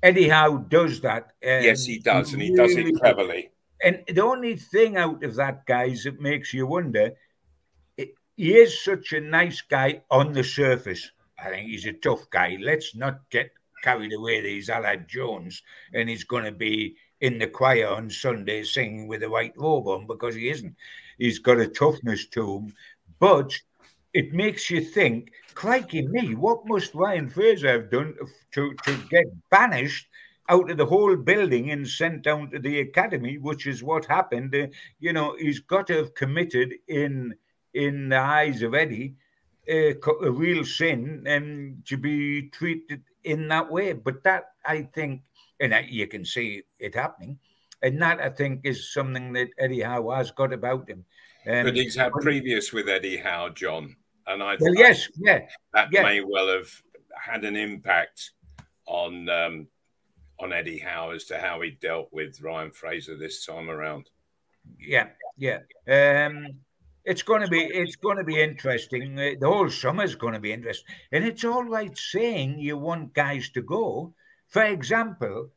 [0.02, 1.32] Eddie Howe does that.
[1.42, 3.50] yes, he does, and he really, does it cleverly.
[3.82, 7.12] And the only thing out of that, guys, that makes you wonder,
[7.98, 11.10] it, he is such a nice guy on the surface.
[11.38, 12.58] I think he's a tough guy.
[12.62, 13.52] Let's not get
[13.84, 15.62] carried away that he's Aled Jones
[15.94, 19.88] and he's going to be in the choir on Sunday singing with a white robe
[19.88, 20.76] on because he isn't.
[21.18, 22.74] He's got a toughness to him,
[23.20, 23.54] but
[24.14, 28.16] it makes you think, crikey me, what must Ryan Fraser have done
[28.52, 30.08] to, to get banished
[30.50, 34.54] out of the whole building and sent down to the academy, which is what happened.
[34.54, 34.68] Uh,
[35.00, 37.36] you know, he's got to have committed in
[37.74, 39.16] in the eyes of Eddie
[39.68, 39.96] a
[40.30, 43.94] real sin and to be treated in that way.
[43.94, 45.22] But that I think,
[45.60, 47.40] and you can see it happening,
[47.84, 51.06] and that I think is something that Eddie Howe has got about him.
[51.46, 53.96] Um, but he's had previous with Eddie Howe, John
[54.28, 55.42] and I well, yes, yeah,
[55.74, 56.04] that yeah.
[56.04, 56.70] may well have
[57.16, 58.32] had an impact
[58.86, 59.68] on um,
[60.40, 64.10] on Eddie Howe as to how he dealt with Ryan Fraser this time around.
[64.80, 65.60] Yeah, yeah.
[65.88, 66.48] Um,
[67.06, 69.20] it's going to be it's going to be interesting.
[69.20, 73.14] Uh, the whole summer's going to be interesting, and it's all right saying you want
[73.14, 74.14] guys to go.
[74.48, 75.50] For example,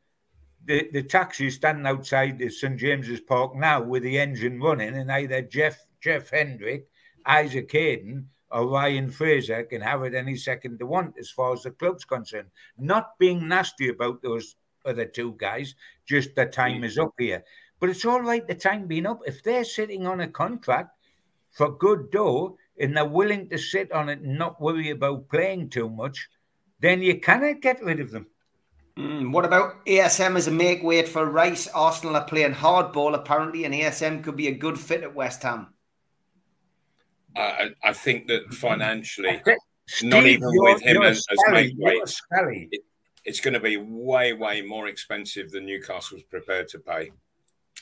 [0.67, 5.11] the the taxi standing outside the St James's Park now with the engine running, and
[5.11, 6.87] either Jeff Jeff Hendrick,
[7.25, 11.63] Isaac Hayden, or Ryan Fraser can have it any second they want as far as
[11.63, 12.49] the club's concerned.
[12.77, 14.55] Not being nasty about those
[14.85, 15.73] other two guys,
[16.05, 17.43] just the time is up here.
[17.79, 19.21] But it's all right, the time being up.
[19.25, 20.91] If they're sitting on a contract
[21.51, 25.69] for good dough and they're willing to sit on it and not worry about playing
[25.69, 26.29] too much,
[26.79, 28.27] then you cannot get rid of them.
[28.97, 31.67] Mm, what about ASM as a make weight for Rice?
[31.67, 35.67] Arsenal are playing hardball apparently, and ASM could be a good fit at West Ham.
[37.35, 39.39] I, I think that financially,
[39.85, 41.37] Steve, not even with him as, as
[41.77, 42.03] weight,
[42.71, 42.81] it,
[43.23, 47.11] it's going to be way, way more expensive than Newcastle's prepared to pay.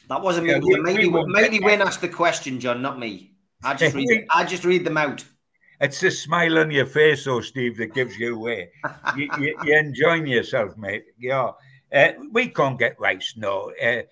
[0.09, 0.79] That wasn't yeah, me.
[0.81, 3.31] Maybe, maybe Wayne asked the question, John, not me.
[3.63, 4.25] I just read.
[4.31, 5.23] I just read them out.
[5.81, 8.69] It's the smile on your face, though, Steve, that gives you away.
[9.17, 11.05] you, you, you're enjoying yourself, mate.
[11.17, 11.51] Yeah,
[11.93, 13.33] uh, we can't get rice.
[13.35, 14.03] No, uh,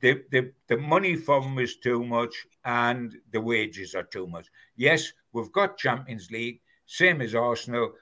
[0.00, 4.48] the, the the money from is too much and the wages are too much.
[4.76, 7.92] Yes, we've got Champions League, same as Arsenal,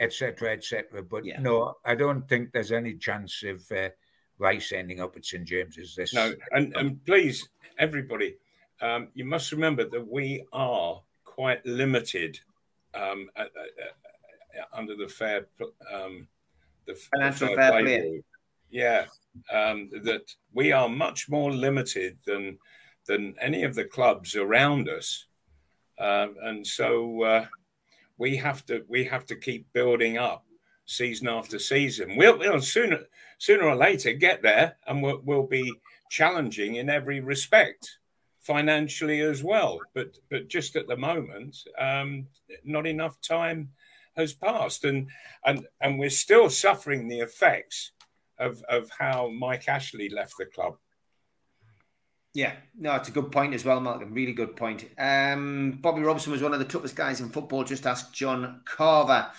[0.00, 1.02] etc., etc.
[1.02, 1.40] But yeah.
[1.40, 3.90] no, I don't think there's any chance of uh,
[4.38, 6.12] Rice ending up at St James's this.
[6.12, 8.36] No, and, and please, everybody,
[8.80, 11.00] um, you must remember that we are
[11.32, 12.38] quite limited
[12.94, 13.86] um, at, at,
[14.58, 15.46] at, under the fair
[15.92, 16.28] um,
[16.86, 17.82] the financial fair, fair play.
[17.82, 18.22] play.
[18.70, 19.06] Yeah,
[19.52, 22.58] um, that we are much more limited than
[23.06, 25.26] than any of the clubs around us,
[25.98, 27.46] uh, and so uh,
[28.18, 30.44] we have to we have to keep building up
[30.84, 32.16] season after season.
[32.16, 33.00] We'll, we'll sooner
[33.38, 35.72] sooner or later get there, and we'll, we'll be
[36.10, 37.98] challenging in every respect,
[38.42, 39.80] financially as well.
[39.94, 42.26] But but just at the moment, um,
[42.64, 43.70] not enough time
[44.16, 45.08] has passed, and
[45.44, 47.92] and and we're still suffering the effects
[48.38, 50.76] of of how Mike Ashley left the club.
[52.34, 54.14] Yeah, no, it's a good point as well, Malcolm.
[54.14, 54.88] Really good point.
[54.96, 57.62] Um, Bobby Robson was one of the toughest guys in football.
[57.62, 59.30] Just ask John Carver.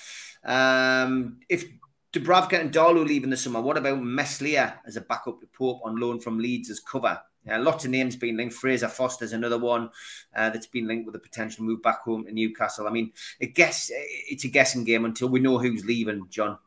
[0.45, 1.65] Um, if
[2.13, 3.59] Dubravka and Darlow in the summer.
[3.59, 7.19] What about Meslier as a backup to Pope on loan from Leeds as cover?
[7.49, 8.55] Uh, lots of names being linked.
[8.55, 9.89] Fraser Forster's another one
[10.35, 12.87] uh, that's been linked with a potential move back home to Newcastle.
[12.87, 16.57] I mean, it guess it's a guessing game until we know who's leaving, John.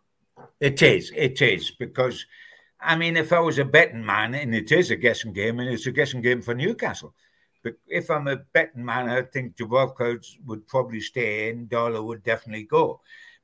[0.61, 1.12] It is.
[1.16, 2.27] It is because,
[2.81, 5.68] I mean, if I was a betting man, and it is a guessing game, and
[5.70, 7.14] it's a guessing game for Newcastle.
[7.62, 11.66] But if I'm a betting man, I think Dubravka would probably stay in.
[11.66, 13.01] Darlow would definitely go.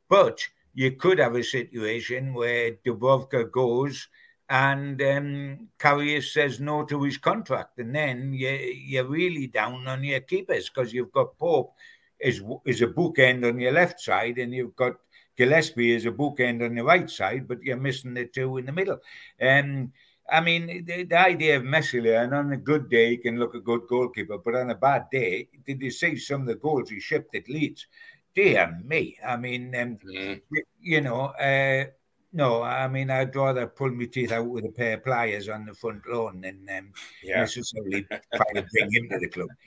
[0.08, 0.40] But
[0.74, 4.08] you could have a situation where Dubravka goes
[4.52, 10.04] and um, Karius says no to his contract, and then you, you're really down on
[10.04, 11.72] your keepers because you've got Pope
[12.20, 14.96] is is a bookend on your left side, and you've got
[15.38, 18.72] Gillespie is a bookend on the right side, but you're missing the two in the
[18.72, 18.98] middle.
[19.40, 19.90] Um,
[20.30, 23.54] I mean, the, the idea of Meslier, and on a good day, he can look
[23.54, 26.90] a good goalkeeper, but on a bad day, did you see some of the goals
[26.90, 27.86] he shipped at Leeds?
[28.34, 29.16] Dear me.
[29.26, 30.42] I mean, um, you,
[30.78, 31.86] you, know, uh,
[32.32, 35.66] no, I mean, I'd rather pull my teeth out with a pair of pliers on
[35.66, 37.40] the front lawn than um, yeah.
[37.40, 39.48] necessarily try to bring him to the club.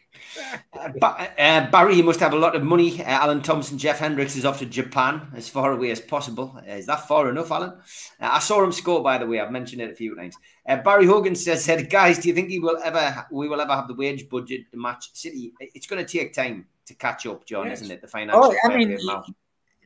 [0.73, 3.01] Uh, uh, Barry, you must have a lot of money.
[3.01, 6.55] Uh, Alan Thompson, Jeff Hendricks is off to Japan as far away as possible.
[6.57, 7.71] Uh, is that far enough, Alan?
[7.71, 9.41] Uh, I saw him score, by the way.
[9.41, 10.37] I've mentioned it a few times.
[10.67, 13.25] Uh, Barry Hogan says, "said Guys, do you think he will ever?
[13.29, 15.53] We will ever have the wage budget to match City?
[15.59, 17.81] It's going to take time to catch up, John, yes.
[17.81, 18.01] isn't it?
[18.01, 18.43] The financial.
[18.43, 18.97] Oh, I mean,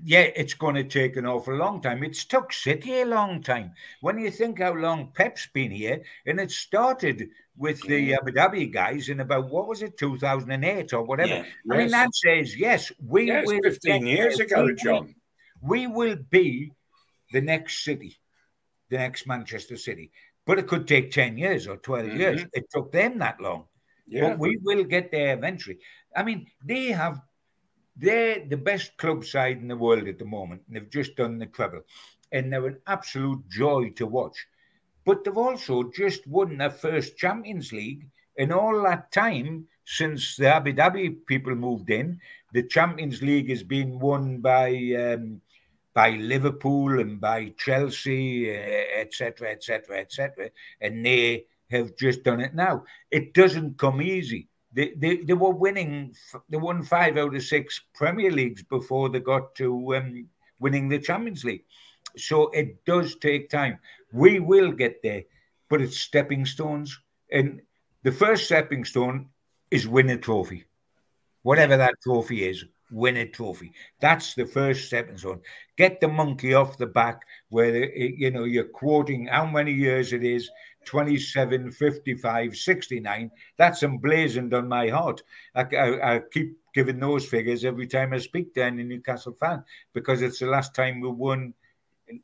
[0.04, 2.04] yeah, it's going to take an awful long time.
[2.04, 3.74] It's took City a long time.
[4.02, 8.72] When you think how long Pep's been here, and it started with the Abu Dhabi
[8.72, 11.30] guys in about what was it, 2008 or whatever.
[11.30, 13.60] Yeah, I mean, that says yes, we yes, will.
[13.62, 15.16] 15 years ago, we John.
[15.62, 16.72] we will be
[17.32, 18.18] the next city,
[18.90, 20.12] the next Manchester City.
[20.46, 22.20] But it could take 10 years or 12 mm-hmm.
[22.20, 22.46] years.
[22.54, 23.66] It took them that long.
[24.08, 24.30] Yeah.
[24.30, 25.78] But we will get there eventually.
[26.16, 27.22] I mean, they have
[28.00, 31.38] they're the best club side in the world at the moment, and they've just done
[31.38, 31.82] the treble.
[32.32, 34.48] And they're an absolute joy to watch.
[35.06, 38.08] But they've also just won their first Champions League.
[38.38, 42.20] In all that time, since the Abu Dhabi people moved in,
[42.54, 45.42] the Champions League has been won by um,
[45.94, 52.84] by Liverpool and by Chelsea, etc., etc., etc., and they have just done it now.
[53.12, 54.48] It doesn't come easy.
[54.72, 56.14] They, they, were winning,
[56.48, 60.28] they won five out of six Premier Leagues before they got to um,
[60.60, 61.64] winning the Champions League.
[62.18, 63.80] So it does take time.
[64.14, 65.24] We will get there,
[65.70, 67.00] but it's stepping stones.
[67.32, 67.62] And
[68.04, 69.30] the first stepping stone
[69.72, 70.66] is win a trophy.
[71.42, 73.74] Whatever that trophy is, win a trophy.
[74.02, 75.42] That's the first stepping stone.
[75.78, 80.24] Get the monkey off the back where, you know, you're quoting how many years it
[80.24, 80.50] is
[80.86, 83.32] 27, 55, 69.
[83.58, 85.22] That's emblazoned on my heart.
[85.56, 89.64] I, I, I, keep giving those figures every time I speak to any Newcastle fan
[89.94, 91.54] because it's the last time we won.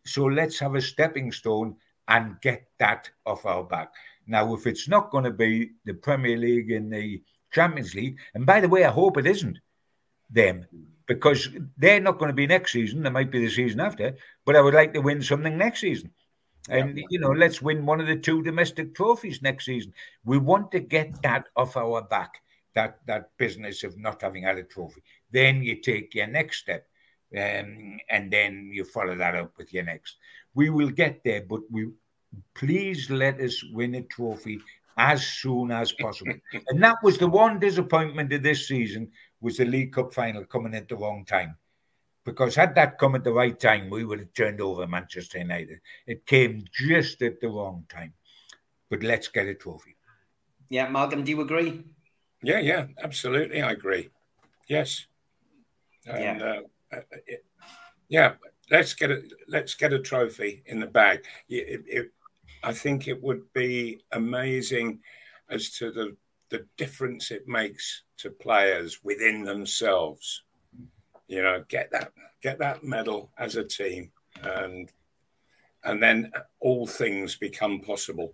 [0.05, 1.75] So let's have a stepping stone
[2.07, 3.91] and get that off our back.
[4.27, 8.45] Now, if it's not going to be the Premier League and the Champions League, and
[8.45, 9.59] by the way, I hope it isn't
[10.29, 10.65] them
[11.07, 13.03] because they're not going to be next season.
[13.03, 16.11] They might be the season after, but I would like to win something next season.
[16.69, 19.93] And, you know, let's win one of the two domestic trophies next season.
[20.23, 22.41] We want to get that off our back,
[22.73, 25.03] that, that business of not having had a trophy.
[25.31, 26.87] Then you take your next step.
[27.35, 30.17] Um, and then you follow that up with your next.
[30.53, 31.89] We will get there, but we
[32.53, 34.59] please let us win a trophy
[34.97, 36.33] as soon as possible.
[36.69, 39.11] and that was the one disappointment of this season
[39.41, 41.57] was the League Cup final coming at the wrong time
[42.25, 45.79] because had that come at the right time, we would have turned over Manchester United.
[46.07, 48.13] It came just at the wrong time.
[48.89, 49.95] But let's get a trophy.
[50.69, 51.83] Yeah, Malcolm, do you agree?
[52.41, 53.61] Yeah, yeah, absolutely.
[53.61, 54.09] I agree.
[54.67, 55.05] Yes.
[56.07, 56.45] And, yeah.
[56.91, 57.45] Uh, uh, it,
[58.09, 58.33] yeah,
[58.69, 61.23] let's get a let's get a trophy in the bag.
[61.49, 62.11] It, it,
[62.63, 64.99] I think it would be amazing
[65.49, 66.15] as to the
[66.49, 70.43] the difference it makes to players within themselves
[71.27, 72.11] you know, get that
[72.41, 74.11] get that medal as a team,
[74.43, 74.89] and
[75.83, 78.33] and then all things become possible.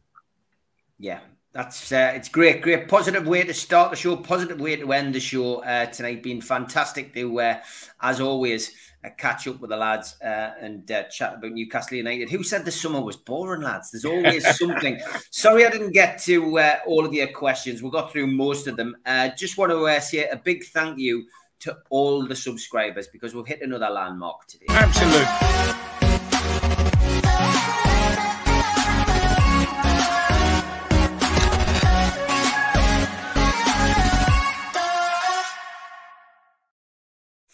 [0.99, 1.19] Yeah,
[1.53, 5.13] that's uh, it's great, great positive way to start the show, positive way to end
[5.13, 6.23] the show uh, tonight.
[6.23, 7.59] Been fantastic to, uh,
[8.01, 8.71] as always,
[9.03, 12.29] uh, catch up with the lads uh, and uh, chat about Newcastle United.
[12.29, 13.91] Who said the summer was boring, lads?
[13.91, 15.01] There's always something.
[15.29, 17.83] Sorry, I didn't get to all of your questions.
[17.83, 18.95] We got through most of them.
[19.37, 21.25] just want to say a big thank you
[21.61, 24.65] to all the subscribers because we've hit another landmark today.
[24.69, 25.91] Absolutely.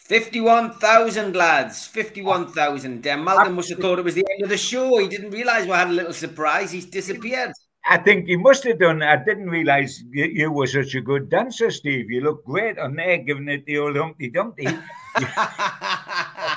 [0.08, 3.06] 51,000 lads, 51,000.
[3.06, 5.00] Uh, Malcolm must have thought it was the end of the show.
[5.00, 6.72] He didn't realize we had a little surprise.
[6.72, 7.52] He's disappeared.
[7.90, 9.02] I think you must have done.
[9.02, 12.12] I didn't realize you, you were such a good dancer, Steve.
[12.12, 14.68] You look great on there, giving it the old Humpty Dumpty.
[15.18, 16.56] uh,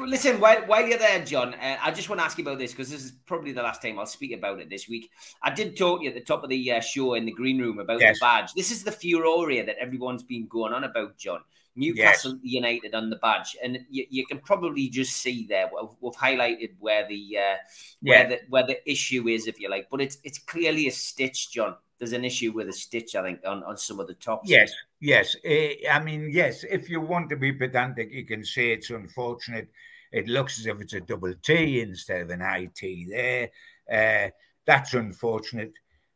[0.00, 2.72] listen, while, while you're there, John, uh, I just want to ask you about this
[2.72, 5.10] because this is probably the last time I'll speak about it this week.
[5.42, 7.60] I did talk to you at the top of the uh, show in the green
[7.60, 8.18] room about yes.
[8.18, 8.52] the badge.
[8.54, 11.40] This is the furore that everyone's been going on about, John.
[11.74, 12.54] Newcastle yes.
[12.54, 15.70] United on the badge, and you, you, can probably just see there.
[16.00, 17.56] We've, highlighted where the uh, yeah.
[18.02, 21.50] where the where the issue is, if you like, but it's it's clearly a stitch,
[21.50, 21.74] John.
[21.98, 24.50] There's an issue with a stitch, I think, on, on some of the tops.
[24.50, 25.36] Yes, yes.
[25.46, 26.64] Uh, I mean, yes.
[26.68, 29.68] If you want to be pedantic, you can say it's unfortunate.
[30.10, 33.50] It looks as if it's a double T instead of an IT there.
[33.90, 34.30] Uh,
[34.66, 35.72] that's unfortunate.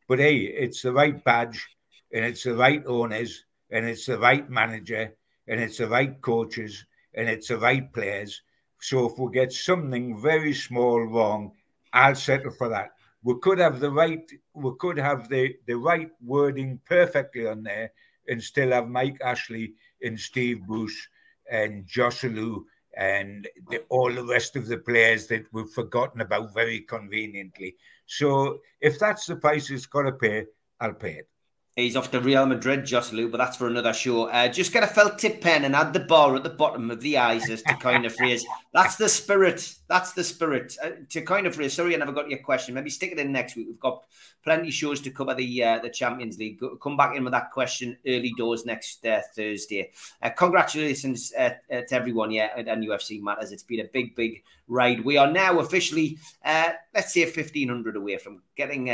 [0.09, 1.67] But hey, it's the right badge,
[2.13, 5.15] and it's the right owners, and it's the right manager
[5.49, 6.85] and it's the right coaches
[7.15, 8.43] and it's the right players.
[8.81, 11.53] So if we get something very small wrong,
[11.93, 12.91] I'll settle for that.
[13.23, 17.91] We could have the right, we could have the the right wording perfectly on there,
[18.29, 21.09] and still have Mike Ashley and Steve Bruce
[21.51, 22.65] and Joselu
[22.97, 27.77] and the, all the rest of the players that we've forgotten about very conveniently.
[28.07, 30.47] So if that's the price it's got to pay,
[30.81, 31.29] I'll pay it.
[31.77, 34.31] He's off to Real Madrid, just Joselu, but that's for another show.
[34.31, 37.03] Uh, just get a felt tip pen and add the bar at the bottom of
[37.03, 38.47] the eyes as to kind of phrase.
[38.73, 39.75] That's the spirit.
[39.87, 40.75] That's the spirit.
[40.83, 41.75] Uh, to kind of phrase.
[41.75, 42.75] Sorry, I never got your question.
[42.75, 43.67] Maybe stick it in next week.
[43.69, 44.05] We've got
[44.43, 46.61] plenty of shows to cover the uh, the Champions League.
[46.61, 49.91] Go, come back in with that question early doors next uh, Thursday.
[50.23, 53.53] Uh, congratulations uh, to everyone, yeah, at NUFC Matters.
[53.53, 55.05] It's been a big, big ride.
[55.05, 58.91] We are now officially, let's say, 1,500 away from getting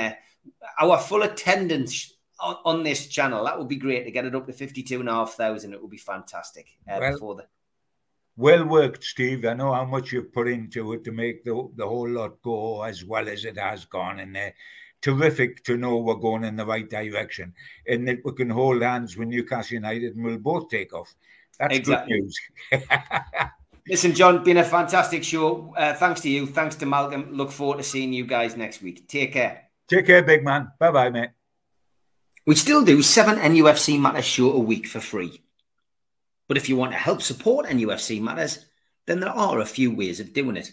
[0.81, 3.45] our full attendance on, on, this channel.
[3.45, 5.73] That would be great to get it up to 52,500.
[5.73, 7.47] It would be fantastic uh, well, before the.
[8.37, 9.45] Well worked, Steve.
[9.45, 12.83] I know how much you've put into it to make the, the whole lot go
[12.83, 14.21] as well as it has gone.
[14.21, 14.51] And uh,
[15.03, 17.53] terrific to know we're going in the right direction
[17.87, 21.15] and that we can hold hands with Newcastle United and we'll both take off.
[21.59, 22.21] That's exactly.
[22.71, 22.89] good news.
[23.89, 25.75] Listen, John, been a fantastic show.
[25.77, 26.47] Uh, thanks to you.
[26.47, 27.33] Thanks to Malcolm.
[27.33, 29.09] Look forward to seeing you guys next week.
[29.09, 29.69] Take care.
[29.89, 30.71] Take care, big man.
[30.79, 31.42] Bye bye, mate.
[32.45, 35.43] We still do seven NUFC Matters show a week for free.
[36.49, 38.67] But if you want to help support NUFC Matters,
[39.07, 40.73] then there are a few ways of doing it.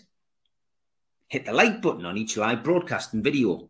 [1.28, 3.70] Hit the like button on each live broadcast and video.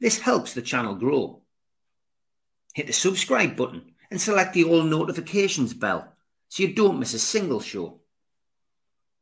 [0.00, 1.42] This helps the channel grow.
[2.74, 6.12] Hit the subscribe button and select the all notifications bell
[6.48, 8.00] so you don't miss a single show.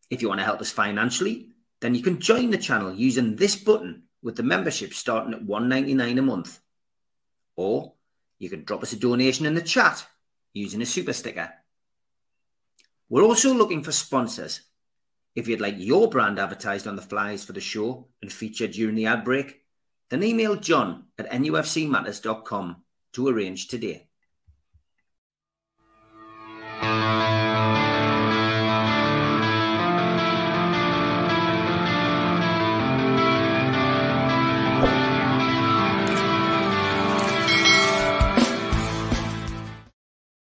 [0.09, 1.51] If you want to help us financially,
[1.81, 6.19] then you can join the channel using this button with the membership starting at $1.99
[6.19, 6.61] a month.
[7.57, 7.93] Or
[8.39, 10.07] you can drop us a donation in the chat
[10.53, 11.51] using a super sticker.
[13.09, 14.63] We're also looking for sponsors.
[15.35, 18.97] If you'd like your brand advertised on the flies for the show and featured during
[18.97, 19.63] the ad break,
[20.09, 22.77] then email john at nufcmatters.com
[23.13, 24.09] to arrange today.